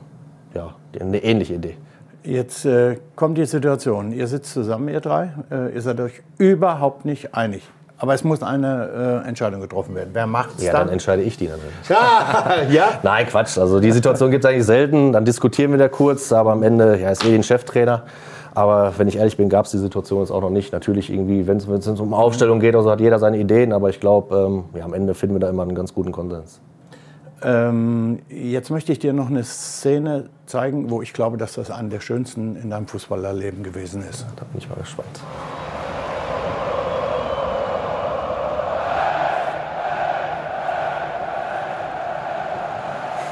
ja, 0.54 0.75
eine 1.00 1.24
ähnliche 1.24 1.56
Idee. 1.56 1.78
Jetzt 2.24 2.66
äh, 2.66 2.98
kommt 3.16 3.38
die 3.38 3.46
Situation, 3.46 4.13
ihr 4.13 4.28
sitzt 4.28 4.54
zusammen, 4.54 4.88
ihr 4.90 5.02
drei, 5.02 5.34
äh, 5.52 5.74
ihr 5.74 5.82
seid 5.82 6.00
euch 6.00 6.22
überhaupt 6.38 7.06
nicht 7.06 7.34
einig. 7.36 7.63
Aber 7.98 8.13
es 8.13 8.24
muss 8.24 8.44
eine 8.44 9.22
äh, 9.24 9.28
Entscheidung 9.28 9.62
getroffen 9.62 9.96
werden. 9.96 10.10
Wer 10.13 10.28
macht 10.28 10.58
es 10.58 10.63
Ja, 10.63 10.74
dann? 10.74 10.88
dann 10.88 10.94
entscheide 10.94 11.22
ich 11.22 11.38
die 11.38 11.48
natürlich. 11.48 11.74
ja, 11.90 12.63
ja. 12.70 13.00
Nein, 13.02 13.28
Quatsch. 13.28 13.58
Also 13.58 13.80
die 13.80 13.92
Situation 13.92 14.30
gibt 14.30 14.44
es 14.44 14.50
eigentlich 14.50 14.66
selten. 14.66 15.13
Dann 15.13 15.24
diskutieren 15.24 15.72
wir 15.72 15.78
da 15.78 15.88
kurz, 15.88 16.32
aber 16.34 16.52
am 16.52 16.63
Ende 16.63 17.00
ja, 17.00 17.12
ist 17.12 17.24
eh 17.25 17.34
ein 17.34 17.44
Cheftrainer. 17.44 18.04
Aber 18.56 18.94
wenn 18.98 19.08
ich 19.08 19.18
ehrlich 19.18 19.38
bin, 19.38 19.50
gab 19.50 19.66
es 19.66 19.72
die 19.72 19.78
Situation 19.78 20.20
jetzt 20.20 20.32
auch 20.32 20.42
noch 20.42 20.50
nicht. 20.50 20.74
Natürlich 20.74 21.12
irgendwie, 21.12 21.48
wenn 21.48 21.58
es 21.58 21.88
um 21.88 22.13
Aufstellung 22.13 22.60
geht, 22.60 22.75
also 22.75 22.92
hat 22.92 23.00
jeder 23.00 23.20
seine 23.20 23.38
Ideen. 23.38 23.72
Aber 23.72 23.90
ich 23.90 24.00
glaube, 24.00 24.36
ähm, 24.36 24.63
ja, 24.78 24.86
am 24.86 24.94
Ende 24.94 25.13
finden 25.13 25.36
wir 25.36 25.40
da 25.40 25.50
immer 25.50 25.63
einen 25.63 25.75
ganz 25.75 25.94
guten 25.94 26.12
Konsens. 26.12 26.60
Ähm, 27.44 28.20
jetzt 28.30 28.70
möchte 28.70 28.94
ich 28.94 29.00
dir 29.00 29.12
noch 29.12 29.28
eine 29.30 29.44
Szene 29.44 30.30
zeigen, 30.46 30.90
wo 30.90 31.02
ich 31.02 31.12
glaube, 31.14 31.38
dass 31.38 31.54
das 31.54 31.72
eine 31.72 31.90
der 31.90 32.00
schönsten 32.00 32.56
in 32.56 32.70
deinem 32.70 32.88
Fußballerleben 32.88 33.64
gewesen 33.64 34.02
ist. 34.10 34.26
Da 34.38 34.46
bin 34.46 34.60
ich 34.60 34.70
mal 34.70 34.76
gespannt. 34.76 35.20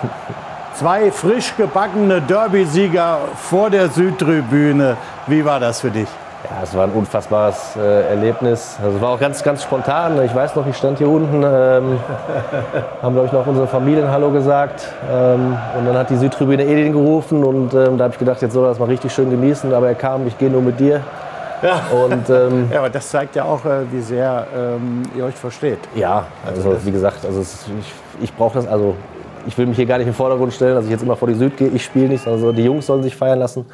Zwei 0.74 1.12
frisch 1.12 1.56
gebackene 1.56 2.22
Derby-Sieger 2.22 3.30
vor 3.36 3.70
der 3.70 3.90
Südtribüne. 3.90 4.98
Wie 5.28 5.46
war 5.46 5.60
das 5.60 5.80
für 5.80 5.92
dich? 5.92 6.08
Ja, 6.44 6.64
es 6.64 6.76
war 6.76 6.86
ein 6.86 6.92
unfassbares 6.92 7.76
äh, 7.78 8.10
Erlebnis. 8.10 8.78
Also 8.84 8.98
es 8.98 9.02
war 9.02 9.10
auch 9.10 9.20
ganz, 9.20 9.44
ganz 9.44 9.62
spontan. 9.62 10.24
Ich 10.26 10.34
weiß 10.34 10.56
noch, 10.56 10.66
ich 10.66 10.76
stand 10.76 10.98
hier 10.98 11.08
unten, 11.08 11.44
ähm, 11.44 12.00
haben, 13.02 13.14
glaube 13.14 13.28
ich, 13.28 13.32
noch 13.32 13.46
unsere 13.46 13.68
Familien 13.68 14.10
Hallo 14.10 14.32
gesagt. 14.32 14.88
Ähm, 15.12 15.56
und 15.78 15.86
dann 15.86 15.96
hat 15.96 16.10
die 16.10 16.18
Südtribüne 16.18 16.64
Edin 16.64 16.94
gerufen 16.94 17.44
und 17.44 17.74
ähm, 17.76 17.98
da 17.98 18.06
habe 18.06 18.14
ich 18.14 18.20
gedacht, 18.20 18.42
jetzt 18.42 18.54
soll 18.54 18.66
er 18.66 18.70
das 18.70 18.80
mal 18.80 18.86
richtig 18.86 19.14
schön 19.14 19.30
genießen. 19.30 19.72
Aber 19.72 19.88
er 19.88 19.96
kam, 19.96 20.26
ich 20.26 20.38
gehe 20.38 20.50
nur 20.50 20.62
mit 20.62 20.80
dir. 20.80 21.02
Ja. 21.62 21.82
Und 21.92 22.28
ähm, 22.32 22.70
Ja, 22.74 22.80
aber 22.80 22.90
das 22.90 23.08
zeigt 23.10 23.36
ja 23.36 23.44
auch, 23.44 23.64
äh, 23.66 23.92
wie 23.92 24.02
sehr 24.02 24.48
ähm, 24.56 25.04
ihr 25.16 25.26
euch 25.26 25.36
versteht. 25.36 25.80
ja, 25.94 26.26
also 26.44 26.76
wie 26.84 26.92
gesagt, 26.92 27.24
also 27.24 27.40
es, 27.40 27.66
ich, 27.80 28.24
ich 28.24 28.36
brauche 28.36 28.56
das, 28.56 28.68
also 28.68 28.96
ich 29.46 29.56
will 29.60 29.68
mich 29.68 29.76
hier 29.76 29.86
gar 29.86 30.00
nicht 30.00 30.08
im 30.08 30.14
Vordergrund 30.16 30.54
stellen, 30.54 30.74
dass 30.74 30.86
ich 30.86 30.92
jetzt 30.92 31.04
immer 31.04 31.16
vor 31.16 31.28
die 31.28 31.36
Süd 31.36 31.56
gehe. 31.58 31.68
Ich 31.68 31.84
spiele 31.84 32.10
nicht, 32.10 32.28
also 32.28 32.52
die 32.52 32.64
Jungs 32.64 32.88
sollen 32.88 33.04
sich 33.04 33.16
feiern 33.16 33.38
lassen. 33.38 33.66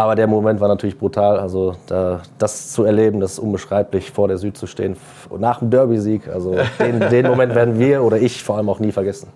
Aber 0.00 0.14
der 0.14 0.26
Moment 0.26 0.60
war 0.60 0.68
natürlich 0.68 0.98
brutal. 0.98 1.38
Also 1.38 1.76
da, 1.86 2.22
das 2.38 2.72
zu 2.72 2.84
erleben, 2.84 3.20
das 3.20 3.32
ist 3.32 3.38
unbeschreiblich, 3.38 4.10
vor 4.10 4.28
der 4.28 4.38
Süd 4.38 4.56
zu 4.56 4.66
stehen, 4.66 4.96
nach 5.38 5.58
dem 5.58 5.68
Derby-Sieg. 5.68 6.26
Also 6.26 6.56
den, 6.78 7.00
den 7.10 7.26
Moment 7.26 7.54
werden 7.54 7.78
wir 7.78 8.02
oder 8.02 8.16
ich 8.16 8.42
vor 8.42 8.56
allem 8.56 8.70
auch 8.70 8.78
nie 8.78 8.92
vergessen. 8.92 9.28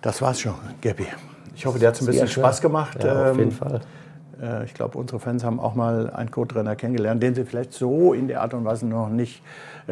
Das 0.00 0.22
war's 0.22 0.40
schon, 0.40 0.54
Gabby. 0.80 1.06
Ich 1.54 1.66
hoffe, 1.66 1.78
dir 1.78 1.88
hat 1.88 1.96
es 1.96 2.00
ein 2.00 2.06
bisschen. 2.06 2.28
Spaß 2.28 2.62
gemacht. 2.62 3.04
Ja, 3.04 3.30
auf 3.30 3.36
jeden 3.36 3.50
Ähm, 3.50 3.52
Fall. 3.52 3.80
Äh, 4.40 4.64
Ich 4.64 4.72
glaube, 4.72 4.96
unsere 4.96 5.20
Fans 5.20 5.44
haben 5.44 5.60
auch 5.60 5.74
mal 5.74 6.08
einen 6.14 6.30
Co-Trainer 6.30 6.74
kennengelernt, 6.74 7.22
den 7.22 7.34
sie 7.34 7.44
vielleicht 7.44 7.74
so 7.74 8.14
in 8.14 8.26
der 8.26 8.40
Art 8.40 8.54
und 8.54 8.64
Weise 8.64 8.86
noch 8.86 9.10
nicht 9.10 9.42
äh, 9.42 9.42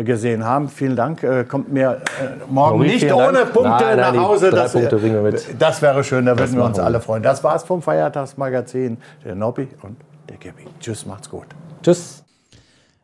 gesehen 0.04 0.44
haben. 0.44 0.68
Vielen 0.68 0.96
Dank. 0.96 1.22
Äh, 1.22 1.44
Kommt 1.44 1.72
mir 1.72 2.02
äh, 2.20 2.28
morgen 2.48 2.78
Nobby, 2.78 2.88
nicht 2.90 3.12
ohne 3.12 3.32
Dank. 3.32 3.52
Punkte 3.52 3.70
Nein, 3.84 3.96
nein, 3.96 4.14
nach 4.16 4.22
Hause. 4.24 4.50
drei 4.50 4.62
Das, 4.62 4.72
Punkte 4.72 4.96
bringen 4.96 5.14
wir 5.14 5.22
mit. 5.22 5.46
das 5.58 5.80
wäre 5.82 6.04
schön, 6.04 6.26
da 6.26 6.38
würden 6.38 6.56
wir 6.56 6.64
uns 6.64 6.76
wir. 6.78 6.84
alle 6.84 7.00
freuen. 7.00 7.22
Das 7.22 7.42
war's 7.42 7.64
vom 7.64 7.80
Feiertagsmagazin. 7.82 8.98
Der 9.24 9.34
Nobby 9.34 9.68
und 9.82 9.96
der 10.28 10.36
Gabby. 10.36 10.64
Tschüss, 10.80 11.06
macht's 11.06 11.30
gut. 11.30 11.46
Tschüss. 11.82 12.25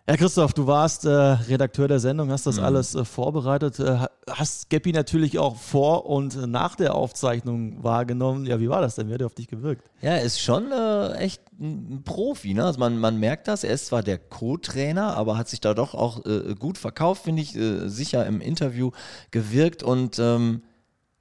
Ja, 0.08 0.16
Christoph, 0.16 0.52
du 0.52 0.66
warst 0.66 1.04
äh, 1.04 1.08
Redakteur 1.10 1.86
der 1.86 2.00
Sendung, 2.00 2.30
hast 2.32 2.44
das 2.44 2.56
Mhm. 2.58 2.64
alles 2.64 2.94
äh, 2.96 3.04
vorbereitet, 3.04 3.78
äh, 3.78 3.98
ha- 3.98 4.10
hast 4.28 4.68
Geppi 4.68 4.90
natürlich 4.92 5.38
auch 5.38 5.54
vor 5.56 6.06
und 6.06 6.44
nach 6.48 6.74
der 6.74 6.96
Aufzeichnung 6.96 7.84
wahrgenommen. 7.84 8.44
Ja, 8.44 8.58
wie 8.58 8.68
war 8.68 8.80
das 8.80 8.96
denn? 8.96 9.08
Wie 9.08 9.14
hat 9.14 9.20
er 9.20 9.26
auf 9.26 9.34
dich 9.36 9.46
gewirkt? 9.46 9.88
Ja, 10.00 10.10
er 10.10 10.22
ist 10.22 10.40
schon 10.40 10.72
äh, 10.72 11.12
echt 11.18 11.40
ein 11.60 11.92
ein 11.98 12.02
Profi. 12.04 12.52
Ne? 12.52 12.64
Also 12.64 12.80
man, 12.80 12.98
man 12.98 13.20
merkt 13.20 13.46
das. 13.46 13.62
Er 13.62 13.74
ist 13.74 13.86
zwar 13.86 14.02
der 14.02 14.18
Co-Trainer, 14.18 15.16
aber 15.16 15.38
hat 15.38 15.48
sich 15.48 15.60
da 15.60 15.72
doch 15.72 15.94
auch 15.94 16.26
äh, 16.26 16.56
gut 16.58 16.78
verkauft, 16.78 17.22
finde 17.22 17.42
ich, 17.42 17.54
äh, 17.54 17.88
sicher 17.88 18.26
im 18.26 18.40
Interview 18.40 18.90
gewirkt. 19.30 19.84
Und 19.84 20.18
ähm, 20.18 20.64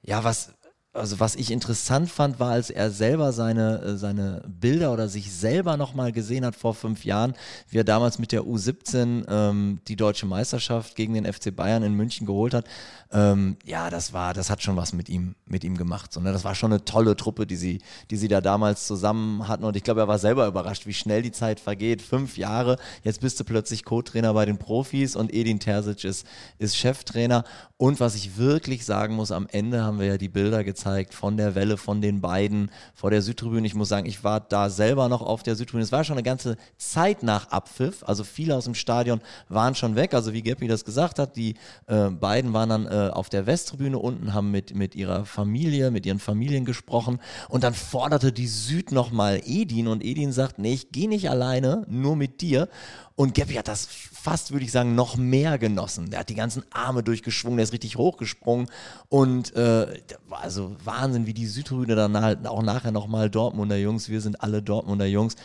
ja, 0.02 0.24
was, 0.24 0.54
also 0.94 1.20
was 1.20 1.36
ich 1.36 1.50
interessant 1.50 2.10
fand, 2.10 2.38
war, 2.38 2.50
als 2.50 2.68
er 2.68 2.90
selber 2.90 3.32
seine, 3.32 3.80
äh, 3.80 3.96
seine 3.96 4.42
Bilder 4.46 4.92
oder 4.92 5.08
sich 5.08 5.32
selber 5.32 5.78
nochmal 5.78 6.12
gesehen 6.12 6.44
hat 6.44 6.54
vor 6.54 6.74
fünf 6.74 7.06
Jahren, 7.06 7.32
wie 7.70 7.78
er 7.78 7.84
damals 7.84 8.18
mit 8.18 8.30
der 8.30 8.42
U17 8.42 9.24
ähm, 9.26 9.80
die 9.88 9.96
deutsche 9.96 10.26
Meisterschaft 10.26 10.94
gegen 10.94 11.14
den 11.14 11.30
FC 11.30 11.54
Bayern 11.54 11.82
in 11.82 11.94
München 11.94 12.26
geholt 12.26 12.52
hat. 12.52 12.66
Ähm, 13.10 13.56
ja, 13.64 13.88
das 13.88 14.12
war, 14.12 14.34
das 14.34 14.50
hat 14.50 14.62
schon 14.62 14.76
was 14.76 14.92
mit 14.92 15.08
ihm, 15.08 15.34
mit 15.46 15.64
ihm 15.64 15.78
gemacht. 15.78 16.12
So, 16.12 16.20
ne? 16.20 16.30
Das 16.30 16.44
war 16.44 16.54
schon 16.54 16.72
eine 16.72 16.84
tolle 16.84 17.16
Truppe, 17.16 17.46
die 17.46 17.56
sie, 17.56 17.80
die 18.10 18.16
sie 18.16 18.28
da 18.28 18.42
damals 18.42 18.86
zusammen 18.86 19.48
hatten. 19.48 19.64
Und 19.64 19.76
ich 19.76 19.84
glaube, 19.84 20.00
er 20.00 20.08
war 20.08 20.18
selber 20.18 20.46
überrascht, 20.46 20.86
wie 20.86 20.94
schnell 20.94 21.22
die 21.22 21.32
Zeit 21.32 21.58
vergeht. 21.58 22.02
Fünf 22.02 22.36
Jahre, 22.36 22.76
jetzt 23.02 23.22
bist 23.22 23.40
du 23.40 23.44
plötzlich 23.44 23.84
Co-Trainer 23.84 24.34
bei 24.34 24.44
den 24.44 24.58
Profis 24.58 25.16
und 25.16 25.32
Edin 25.32 25.58
Terzic 25.58 26.04
ist, 26.04 26.26
ist 26.58 26.76
Cheftrainer. 26.76 27.44
Und 27.78 27.98
was 27.98 28.14
ich 28.14 28.36
wirklich 28.36 28.84
sagen 28.84 29.14
muss, 29.14 29.32
am 29.32 29.46
Ende 29.50 29.82
haben 29.82 29.98
wir 29.98 30.06
ja 30.06 30.18
die 30.18 30.28
Bilder 30.28 30.64
gezeigt 30.64 30.81
von 31.10 31.36
der 31.36 31.54
Welle, 31.54 31.76
von 31.76 32.00
den 32.00 32.20
beiden 32.20 32.70
vor 32.94 33.10
der 33.10 33.22
Südtribüne. 33.22 33.66
Ich 33.66 33.74
muss 33.74 33.88
sagen, 33.88 34.06
ich 34.06 34.24
war 34.24 34.40
da 34.40 34.70
selber 34.70 35.08
noch 35.08 35.22
auf 35.22 35.42
der 35.42 35.56
Südtribüne. 35.56 35.84
Es 35.84 35.92
war 35.92 36.04
schon 36.04 36.14
eine 36.14 36.22
ganze 36.22 36.56
Zeit 36.76 37.22
nach 37.22 37.50
Abpfiff. 37.50 38.02
Also 38.04 38.24
viele 38.24 38.56
aus 38.56 38.64
dem 38.64 38.74
Stadion 38.74 39.20
waren 39.48 39.74
schon 39.74 39.96
weg. 39.96 40.14
Also 40.14 40.32
wie 40.32 40.42
Geppi 40.42 40.68
das 40.68 40.84
gesagt 40.84 41.18
hat, 41.18 41.36
die 41.36 41.54
äh, 41.86 42.10
beiden 42.10 42.52
waren 42.52 42.68
dann 42.68 42.86
äh, 42.86 43.10
auf 43.12 43.28
der 43.28 43.46
Westtribüne 43.46 43.98
unten, 43.98 44.34
haben 44.34 44.50
mit, 44.50 44.74
mit 44.74 44.94
ihrer 44.94 45.24
Familie, 45.24 45.90
mit 45.90 46.06
ihren 46.06 46.18
Familien 46.18 46.64
gesprochen. 46.64 47.20
Und 47.48 47.64
dann 47.64 47.74
forderte 47.74 48.32
die 48.32 48.48
Süd 48.48 48.92
nochmal 48.92 49.40
Edin. 49.44 49.88
Und 49.88 50.04
Edin 50.04 50.32
sagt, 50.32 50.58
nee, 50.58 50.74
ich 50.74 50.92
gehe 50.92 51.08
nicht 51.08 51.30
alleine, 51.30 51.86
nur 51.88 52.16
mit 52.16 52.40
dir. 52.40 52.68
Und 53.14 53.34
Geppi 53.34 53.54
hat 53.54 53.68
das 53.68 53.86
fast, 53.86 54.52
würde 54.52 54.64
ich 54.64 54.72
sagen, 54.72 54.94
noch 54.94 55.16
mehr 55.16 55.58
genossen. 55.58 56.10
Der 56.10 56.20
hat 56.20 56.28
die 56.28 56.34
ganzen 56.34 56.64
Arme 56.70 57.02
durchgeschwungen, 57.02 57.58
der 57.58 57.64
ist 57.64 57.72
richtig 57.72 57.96
hochgesprungen. 57.96 58.68
Und 59.08 59.54
äh, 59.54 60.00
also 60.30 60.76
Wahnsinn, 60.84 61.26
wie 61.26 61.34
die 61.34 61.46
Südtribüne 61.46 61.94
dann 61.94 62.20
halt 62.20 62.46
auch 62.46 62.62
nachher 62.62 62.92
nochmal 62.92 63.28
Dortmunder 63.28 63.76
Jungs, 63.76 64.08
wir 64.08 64.20
sind 64.20 64.40
alle 64.42 64.62
Dortmunder 64.62 65.06
Jungs. 65.06 65.36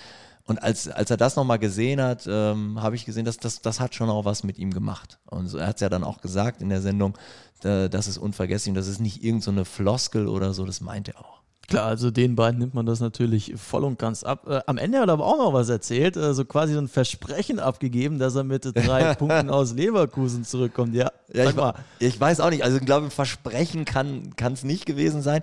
Und 0.45 0.63
als, 0.63 0.87
als 0.87 1.11
er 1.11 1.17
das 1.17 1.35
nochmal 1.35 1.59
gesehen 1.59 2.01
hat, 2.01 2.25
ähm, 2.25 2.81
habe 2.81 2.95
ich 2.95 3.03
gesehen, 3.03 3.25
dass 3.25 3.37
das, 3.37 3.61
das 3.61 3.81
hat 3.81 3.95
schon 3.95 4.09
auch 4.09 4.23
was 4.23 4.45
mit 4.45 4.57
ihm 4.57 4.71
gemacht. 4.71 5.19
Und 5.25 5.49
so, 5.49 5.57
er 5.57 5.67
hat 5.67 5.75
es 5.75 5.81
ja 5.81 5.89
dann 5.89 6.05
auch 6.05 6.21
gesagt 6.21 6.61
in 6.61 6.69
der 6.69 6.81
Sendung, 6.81 7.17
äh, 7.63 7.89
das 7.89 8.07
ist 8.07 8.17
unvergesslich 8.17 8.69
und 8.69 8.75
das 8.75 8.87
ist 8.87 9.01
nicht 9.01 9.23
irgendeine 9.25 9.59
so 9.59 9.65
Floskel 9.65 10.27
oder 10.27 10.53
so, 10.53 10.65
das 10.65 10.79
meint 10.79 11.09
er 11.09 11.19
auch. 11.19 11.41
Klar, 11.67 11.85
also 11.85 12.11
den 12.11 12.35
beiden 12.35 12.59
nimmt 12.59 12.73
man 12.73 12.85
das 12.85 13.01
natürlich 13.01 13.53
voll 13.57 13.83
und 13.83 13.99
ganz 13.99 14.23
ab. 14.23 14.47
Äh, 14.47 14.61
am 14.67 14.77
Ende 14.77 14.99
hat 14.99 15.09
er 15.09 15.13
aber 15.13 15.25
auch 15.25 15.37
noch 15.37 15.53
was 15.53 15.67
erzählt, 15.67 16.15
äh, 16.15 16.33
so 16.33 16.45
quasi 16.45 16.73
so 16.73 16.79
ein 16.79 16.87
Versprechen 16.87 17.59
abgegeben, 17.59 18.19
dass 18.19 18.35
er 18.35 18.45
mit 18.45 18.63
drei 18.73 19.15
Punkten 19.15 19.49
aus 19.49 19.73
Leverkusen 19.73 20.45
zurückkommt. 20.45 20.95
Ja, 20.95 21.11
Ja, 21.33 21.43
sag 21.43 21.49
ich, 21.49 21.55
mal. 21.57 21.73
ich 21.99 22.19
weiß 22.19 22.39
auch 22.39 22.49
nicht. 22.51 22.63
Also 22.63 22.77
ich 22.77 22.85
glaube, 22.85 23.07
ein 23.07 23.11
Versprechen 23.11 23.83
kann 23.83 24.33
es 24.53 24.63
nicht 24.63 24.85
gewesen 24.85 25.21
sein. 25.21 25.41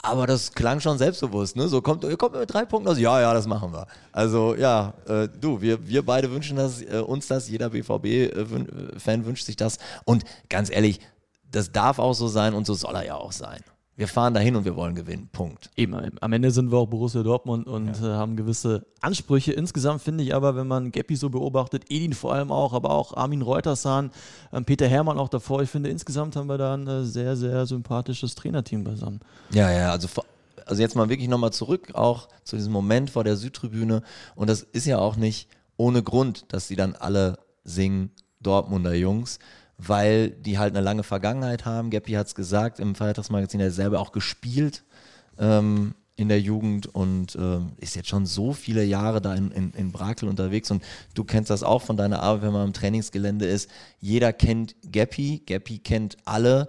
Aber 0.00 0.26
das 0.28 0.52
klang 0.52 0.78
schon 0.80 0.96
selbstbewusst, 0.96 1.56
ne? 1.56 1.66
So 1.66 1.82
kommt, 1.82 2.04
ihr 2.04 2.16
kommt 2.16 2.36
mit 2.36 2.52
drei 2.52 2.64
Punkten 2.64 2.88
aus. 2.88 2.98
Ja, 2.98 3.20
ja, 3.20 3.34
das 3.34 3.48
machen 3.48 3.72
wir. 3.72 3.88
Also 4.12 4.54
ja, 4.54 4.94
äh, 5.08 5.28
du, 5.40 5.60
wir, 5.60 5.86
wir 5.88 6.06
beide 6.06 6.30
wünschen 6.30 6.56
das, 6.56 6.80
äh, 6.82 7.02
uns 7.04 7.26
das. 7.26 7.48
Jeder 7.48 7.70
BVB-Fan 7.70 9.26
wünscht 9.26 9.44
sich 9.44 9.56
das. 9.56 9.78
Und 10.04 10.24
ganz 10.48 10.70
ehrlich, 10.70 11.00
das 11.50 11.72
darf 11.72 11.98
auch 11.98 12.14
so 12.14 12.28
sein 12.28 12.54
und 12.54 12.64
so 12.64 12.74
soll 12.74 12.94
er 12.94 13.04
ja 13.04 13.14
auch 13.16 13.32
sein. 13.32 13.60
Wir 13.98 14.06
fahren 14.06 14.32
dahin 14.32 14.54
und 14.54 14.64
wir 14.64 14.76
wollen 14.76 14.94
gewinnen. 14.94 15.28
Punkt. 15.32 15.70
Eben, 15.74 15.96
am 16.20 16.32
Ende 16.32 16.52
sind 16.52 16.70
wir 16.70 16.78
auch 16.78 16.86
Borussia 16.86 17.24
Dortmund 17.24 17.66
und 17.66 17.88
äh, 18.00 18.04
haben 18.04 18.36
gewisse 18.36 18.86
Ansprüche. 19.00 19.52
Insgesamt 19.52 20.02
finde 20.02 20.22
ich 20.22 20.36
aber, 20.36 20.54
wenn 20.54 20.68
man 20.68 20.92
Geppi 20.92 21.16
so 21.16 21.30
beobachtet, 21.30 21.86
Edin 21.88 22.12
vor 22.12 22.32
allem 22.32 22.52
auch, 22.52 22.74
aber 22.74 22.90
auch 22.90 23.16
Armin 23.16 23.42
Reutershahn, 23.42 24.12
ähm, 24.52 24.64
Peter 24.64 24.86
Hermann 24.86 25.18
auch 25.18 25.28
davor, 25.28 25.62
ich 25.62 25.70
finde, 25.70 25.90
insgesamt 25.90 26.36
haben 26.36 26.46
wir 26.48 26.58
da 26.58 26.74
ein 26.74 26.86
äh, 26.86 27.02
sehr, 27.02 27.36
sehr 27.36 27.66
sympathisches 27.66 28.36
Trainerteam 28.36 28.84
beisammen. 28.84 29.18
Ja, 29.52 29.68
ja, 29.72 29.90
also, 29.90 30.06
vor- 30.06 30.26
also 30.64 30.80
jetzt 30.80 30.94
mal 30.94 31.08
wirklich 31.08 31.28
nochmal 31.28 31.52
zurück, 31.52 31.94
auch 31.94 32.28
zu 32.44 32.54
diesem 32.54 32.72
Moment 32.72 33.10
vor 33.10 33.24
der 33.24 33.36
Südtribüne. 33.36 34.02
Und 34.36 34.48
das 34.48 34.62
ist 34.62 34.86
ja 34.86 35.00
auch 35.00 35.16
nicht 35.16 35.48
ohne 35.76 36.04
Grund, 36.04 36.44
dass 36.52 36.68
sie 36.68 36.76
dann 36.76 36.94
alle 36.94 37.36
singen, 37.64 38.12
Dortmunder 38.40 38.94
Jungs, 38.94 39.40
weil 39.78 40.30
die 40.30 40.58
halt 40.58 40.74
eine 40.74 40.84
lange 40.84 41.04
Vergangenheit 41.04 41.64
haben. 41.64 41.90
Geppi 41.90 42.12
hat 42.12 42.26
es 42.26 42.34
gesagt 42.34 42.80
im 42.80 42.94
Feiertagsmagazin, 42.94 43.60
er 43.60 43.70
selber 43.70 44.00
auch 44.00 44.12
gespielt 44.12 44.84
ähm, 45.38 45.94
in 46.16 46.28
der 46.28 46.40
Jugend 46.40 46.92
und 46.92 47.36
ähm, 47.36 47.72
ist 47.76 47.94
jetzt 47.94 48.08
schon 48.08 48.26
so 48.26 48.52
viele 48.52 48.82
Jahre 48.82 49.20
da 49.20 49.34
in, 49.34 49.52
in, 49.52 49.70
in 49.72 49.92
Brakel 49.92 50.28
unterwegs. 50.28 50.70
Und 50.72 50.82
du 51.14 51.22
kennst 51.22 51.48
das 51.48 51.62
auch 51.62 51.82
von 51.82 51.96
deiner 51.96 52.22
Arbeit, 52.22 52.42
wenn 52.42 52.52
man 52.52 52.66
im 52.66 52.72
Trainingsgelände 52.72 53.46
ist. 53.46 53.70
Jeder 54.00 54.32
kennt 54.32 54.74
Geppi, 54.82 55.42
Geppi 55.46 55.78
kennt 55.78 56.16
alle. 56.24 56.68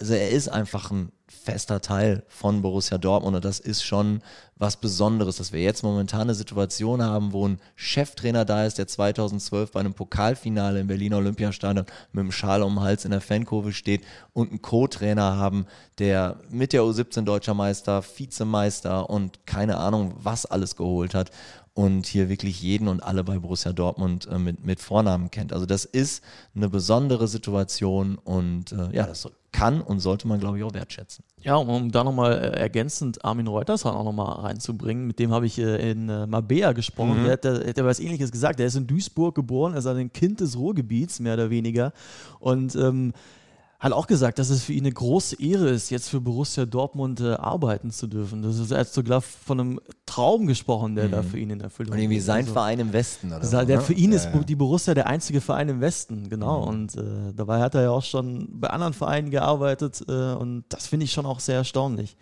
Also 0.00 0.14
er 0.14 0.30
ist 0.30 0.48
einfach 0.48 0.90
ein 0.90 1.12
fester 1.28 1.80
Teil 1.80 2.22
von 2.28 2.62
Borussia 2.62 2.98
Dortmund 2.98 3.36
und 3.36 3.44
das 3.44 3.60
ist 3.60 3.82
schon 3.82 4.22
was 4.56 4.76
Besonderes, 4.76 5.36
dass 5.36 5.52
wir 5.52 5.60
jetzt 5.60 5.82
momentan 5.82 6.22
eine 6.22 6.34
Situation 6.34 7.02
haben, 7.02 7.32
wo 7.32 7.46
ein 7.46 7.60
Cheftrainer 7.76 8.44
da 8.44 8.66
ist, 8.66 8.78
der 8.78 8.88
2012 8.88 9.70
bei 9.70 9.80
einem 9.80 9.94
Pokalfinale 9.94 10.80
im 10.80 10.88
Berliner 10.88 11.18
Olympiastadion 11.18 11.86
mit 12.12 12.24
dem 12.24 12.32
Schal 12.32 12.62
um 12.62 12.74
den 12.74 12.82
Hals 12.82 13.04
in 13.04 13.12
der 13.12 13.20
Fankurve 13.20 13.72
steht 13.72 14.04
und 14.32 14.50
einen 14.50 14.62
Co-Trainer 14.62 15.36
haben, 15.36 15.66
der 15.98 16.40
mit 16.50 16.72
der 16.72 16.82
U17 16.82 17.22
deutscher 17.22 17.54
Meister, 17.54 18.02
Vizemeister 18.02 19.08
und 19.08 19.46
keine 19.46 19.76
Ahnung 19.78 20.14
was 20.18 20.46
alles 20.46 20.76
geholt 20.76 21.14
hat. 21.14 21.30
Und 21.78 22.08
hier 22.08 22.28
wirklich 22.28 22.60
jeden 22.60 22.88
und 22.88 23.04
alle 23.04 23.22
bei 23.22 23.38
Borussia 23.38 23.72
Dortmund 23.72 24.26
äh, 24.26 24.36
mit, 24.36 24.66
mit 24.66 24.80
Vornamen 24.80 25.30
kennt. 25.30 25.52
Also 25.52 25.64
das 25.64 25.84
ist 25.84 26.24
eine 26.56 26.68
besondere 26.68 27.28
Situation 27.28 28.18
und 28.18 28.72
äh, 28.72 28.96
ja, 28.96 29.06
das 29.06 29.28
kann 29.52 29.80
und 29.80 30.00
sollte 30.00 30.26
man, 30.26 30.40
glaube 30.40 30.58
ich, 30.58 30.64
auch 30.64 30.74
wertschätzen. 30.74 31.24
Ja, 31.40 31.54
um 31.54 31.92
da 31.92 32.02
nochmal 32.02 32.32
äh, 32.32 32.58
ergänzend 32.58 33.24
Armin 33.24 33.46
Reuters 33.46 33.86
auch 33.86 34.02
nochmal 34.02 34.40
reinzubringen, 34.40 35.06
mit 35.06 35.20
dem 35.20 35.30
habe 35.30 35.46
ich 35.46 35.56
äh, 35.60 35.92
in 35.92 36.08
äh, 36.08 36.26
Mabea 36.26 36.72
gesprochen. 36.72 37.20
Mhm. 37.20 37.24
Der 37.24 37.32
hat, 37.34 37.44
der 37.44 37.68
hat 37.68 37.78
ja 37.78 37.84
was 37.84 38.00
ähnliches 38.00 38.32
gesagt. 38.32 38.58
Der 38.58 38.66
ist 38.66 38.74
in 38.74 38.88
Duisburg 38.88 39.36
geboren, 39.36 39.74
er 39.74 39.78
ist 39.78 39.86
ein 39.86 40.12
Kind 40.12 40.40
des 40.40 40.58
Ruhrgebiets, 40.58 41.20
mehr 41.20 41.34
oder 41.34 41.48
weniger. 41.48 41.92
Und 42.40 42.74
ähm, 42.74 43.12
hat 43.80 43.92
auch 43.92 44.08
gesagt, 44.08 44.40
dass 44.40 44.50
es 44.50 44.64
für 44.64 44.72
ihn 44.72 44.84
eine 44.84 44.92
große 44.92 45.40
Ehre 45.40 45.68
ist, 45.70 45.90
jetzt 45.90 46.08
für 46.08 46.20
Borussia 46.20 46.66
Dortmund 46.66 47.20
äh, 47.20 47.34
arbeiten 47.34 47.92
zu 47.92 48.08
dürfen. 48.08 48.42
Das 48.42 48.58
ist 48.58 48.72
als 48.72 48.92
sogar 48.92 49.20
von 49.20 49.60
einem 49.60 49.80
Traum 50.04 50.48
gesprochen, 50.48 50.96
der 50.96 51.08
da 51.08 51.22
für 51.22 51.38
ihn 51.38 51.50
in 51.50 51.60
Erfüllung 51.60 51.92
Und 51.92 51.98
irgendwie 52.00 52.18
sein 52.18 52.40
Also- 52.42 52.54
Verein 52.54 52.80
im 52.80 52.92
Westen 52.92 53.32
oder 53.32 53.44
so, 53.44 53.64
der, 53.64 53.80
für 53.80 53.92
ihn 53.92 54.10
Ja, 54.10 54.16
ist 54.16 54.24
ja. 54.24 54.34
Mhm. 54.34 54.46
die 54.46 54.56
Borussia 54.56 54.94
der 54.94 55.06
einzige 55.06 55.40
Verein 55.40 55.68
im 55.68 55.80
Westen, 55.80 56.28
genau. 56.28 56.64
Und 56.64 56.96
äh, 56.96 57.32
dabei 57.36 57.60
hat 57.60 57.76
er 57.76 57.82
ja 57.82 57.90
auch 57.90 58.02
schon 58.02 58.48
bei 58.60 58.68
anderen 58.70 58.94
Vereinen 58.94 59.30
gearbeitet 59.30 60.02
äh, 60.08 60.12
und 60.32 60.64
das 60.70 60.88
finde 60.88 61.04
ich 61.04 61.12
schon 61.12 61.24
auch 61.26 61.38
sehr 61.38 61.56
erstaunlich. 61.58 62.16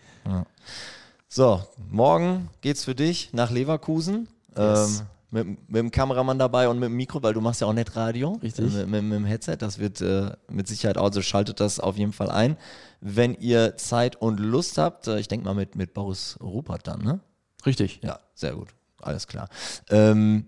So, 1.27 1.61
morgen 1.89 2.49
geht's 2.61 2.83
für 2.85 2.95
dich 2.95 3.29
nach 3.33 3.49
Leverkusen. 3.51 4.27
Yes. 4.55 4.99
Ähm, 5.01 5.07
mit, 5.29 5.45
mit 5.45 5.75
dem 5.75 5.91
Kameramann 5.91 6.39
dabei 6.39 6.69
und 6.69 6.79
mit 6.79 6.87
dem 6.89 6.95
Mikro, 6.95 7.21
weil 7.21 7.33
du 7.33 7.41
machst 7.41 7.61
ja 7.61 7.67
auch 7.67 7.73
Netradio. 7.73 8.39
Richtig. 8.41 8.73
Äh, 8.73 8.85
Mit, 8.85 8.87
mit, 8.87 9.03
mit 9.03 9.13
dem 9.13 9.25
Headset. 9.25 9.57
Das 9.57 9.79
wird 9.79 10.01
äh, 10.01 10.31
mit 10.49 10.67
Sicherheit 10.67 10.97
auch, 10.97 11.05
also 11.05 11.21
schaltet 11.21 11.59
das 11.59 11.79
auf 11.79 11.97
jeden 11.97 12.13
Fall 12.13 12.29
ein. 12.29 12.57
Wenn 13.01 13.35
ihr 13.35 13.75
Zeit 13.77 14.15
und 14.15 14.39
Lust 14.39 14.77
habt, 14.77 15.07
äh, 15.07 15.19
ich 15.19 15.27
denke 15.27 15.45
mal 15.45 15.53
mit, 15.53 15.75
mit 15.75 15.93
Boris 15.93 16.37
Rupert 16.41 16.87
dann, 16.87 17.03
ne? 17.03 17.19
Richtig. 17.65 17.99
Ja, 18.03 18.19
sehr 18.33 18.53
gut. 18.53 18.69
Alles 19.01 19.27
klar. 19.27 19.49
Ähm, 19.89 20.45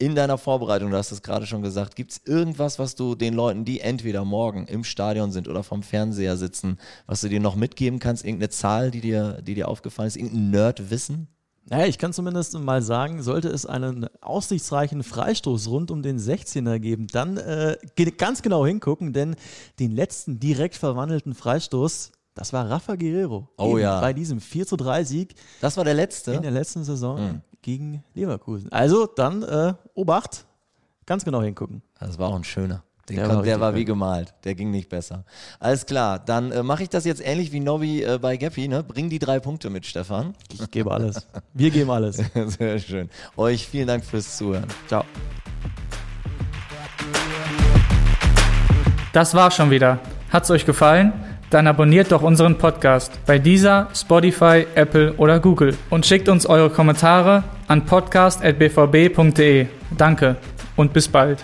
in 0.00 0.14
deiner 0.14 0.38
Vorbereitung, 0.38 0.90
du 0.90 0.96
hast 0.96 1.10
es 1.10 1.22
gerade 1.22 1.46
schon 1.46 1.62
gesagt, 1.62 1.96
gibt 1.96 2.12
es 2.12 2.20
irgendwas, 2.24 2.78
was 2.78 2.94
du 2.94 3.16
den 3.16 3.34
Leuten, 3.34 3.64
die 3.64 3.80
entweder 3.80 4.24
morgen 4.24 4.66
im 4.68 4.84
Stadion 4.84 5.32
sind 5.32 5.48
oder 5.48 5.64
vom 5.64 5.82
Fernseher 5.82 6.36
sitzen, 6.36 6.78
was 7.06 7.20
du 7.20 7.28
dir 7.28 7.40
noch 7.40 7.56
mitgeben 7.56 7.98
kannst? 7.98 8.24
Irgendeine 8.24 8.50
Zahl, 8.50 8.90
die 8.92 9.00
dir, 9.00 9.42
die 9.42 9.54
dir 9.54 9.66
aufgefallen 9.66 10.06
ist? 10.06 10.16
Irgendein 10.16 10.50
Nerd-Wissen? 10.50 11.26
Naja, 11.70 11.86
ich 11.86 11.98
kann 11.98 12.12
zumindest 12.14 12.58
mal 12.58 12.80
sagen, 12.80 13.22
sollte 13.22 13.48
es 13.48 13.66
einen 13.66 14.06
aussichtsreichen 14.22 15.02
Freistoß 15.02 15.68
rund 15.68 15.90
um 15.90 16.02
den 16.02 16.18
16er 16.18 16.78
geben, 16.78 17.06
dann 17.08 17.36
äh, 17.36 17.76
ganz 18.16 18.40
genau 18.42 18.64
hingucken, 18.64 19.12
denn 19.12 19.36
den 19.78 19.92
letzten 19.92 20.40
direkt 20.40 20.76
verwandelten 20.76 21.34
Freistoß, 21.34 22.12
das 22.34 22.52
war 22.54 22.70
Rafa 22.70 22.94
Guerrero. 22.96 23.48
Oh 23.58 23.76
ja. 23.76 24.00
Bei 24.00 24.12
diesem 24.14 24.40
4 24.40 24.66
zu 24.66 24.76
3 24.76 25.04
Sieg 25.04 25.34
Das 25.60 25.76
war 25.76 25.84
der 25.84 25.94
letzte. 25.94 26.32
in 26.32 26.42
der 26.42 26.52
letzten 26.52 26.84
Saison 26.84 27.20
Mhm. 27.20 27.40
gegen 27.60 28.04
Leverkusen. 28.14 28.72
Also 28.72 29.06
dann 29.06 29.42
äh, 29.42 29.74
Obacht, 29.94 30.46
ganz 31.04 31.24
genau 31.24 31.42
hingucken. 31.42 31.82
Das 32.00 32.18
war 32.18 32.28
auch 32.30 32.34
ein 32.36 32.44
schöner. 32.44 32.82
Den 33.08 33.16
Der 33.16 33.28
war 33.28 33.42
der 33.42 33.60
war 33.60 33.74
wie 33.74 33.84
gemalt. 33.84 34.34
Der 34.44 34.54
ging 34.54 34.70
nicht 34.70 34.88
besser. 34.88 35.24
Alles 35.60 35.86
klar, 35.86 36.18
dann 36.18 36.52
äh, 36.52 36.62
mache 36.62 36.82
ich 36.82 36.88
das 36.88 37.04
jetzt 37.04 37.24
ähnlich 37.24 37.52
wie 37.52 37.60
Nobby 37.60 38.02
äh, 38.02 38.18
bei 38.20 38.36
Gappi. 38.36 38.68
Ne? 38.68 38.82
Bring 38.82 39.08
die 39.08 39.18
drei 39.18 39.40
Punkte 39.40 39.70
mit, 39.70 39.86
Stefan. 39.86 40.34
Ich 40.52 40.70
gebe 40.70 40.90
alles. 40.92 41.26
Wir 41.54 41.70
geben 41.70 41.90
alles. 41.90 42.16
Sehr 42.58 42.78
schön. 42.78 43.08
Euch 43.36 43.66
vielen 43.66 43.86
Dank 43.86 44.04
fürs 44.04 44.36
Zuhören. 44.36 44.66
Ciao. 44.86 45.04
Das 49.12 49.34
war 49.34 49.50
schon 49.50 49.70
wieder. 49.70 49.98
Hat's 50.30 50.50
euch 50.50 50.66
gefallen? 50.66 51.12
Dann 51.50 51.66
abonniert 51.66 52.12
doch 52.12 52.22
unseren 52.22 52.58
Podcast 52.58 53.18
bei 53.24 53.38
dieser, 53.38 53.88
Spotify, 53.94 54.66
Apple 54.74 55.14
oder 55.14 55.40
Google 55.40 55.74
und 55.88 56.04
schickt 56.04 56.28
uns 56.28 56.44
eure 56.44 56.68
Kommentare 56.68 57.42
an 57.68 57.86
podcast@bvb.de. 57.86 59.66
Danke 59.96 60.36
und 60.76 60.92
bis 60.92 61.08
bald. 61.08 61.42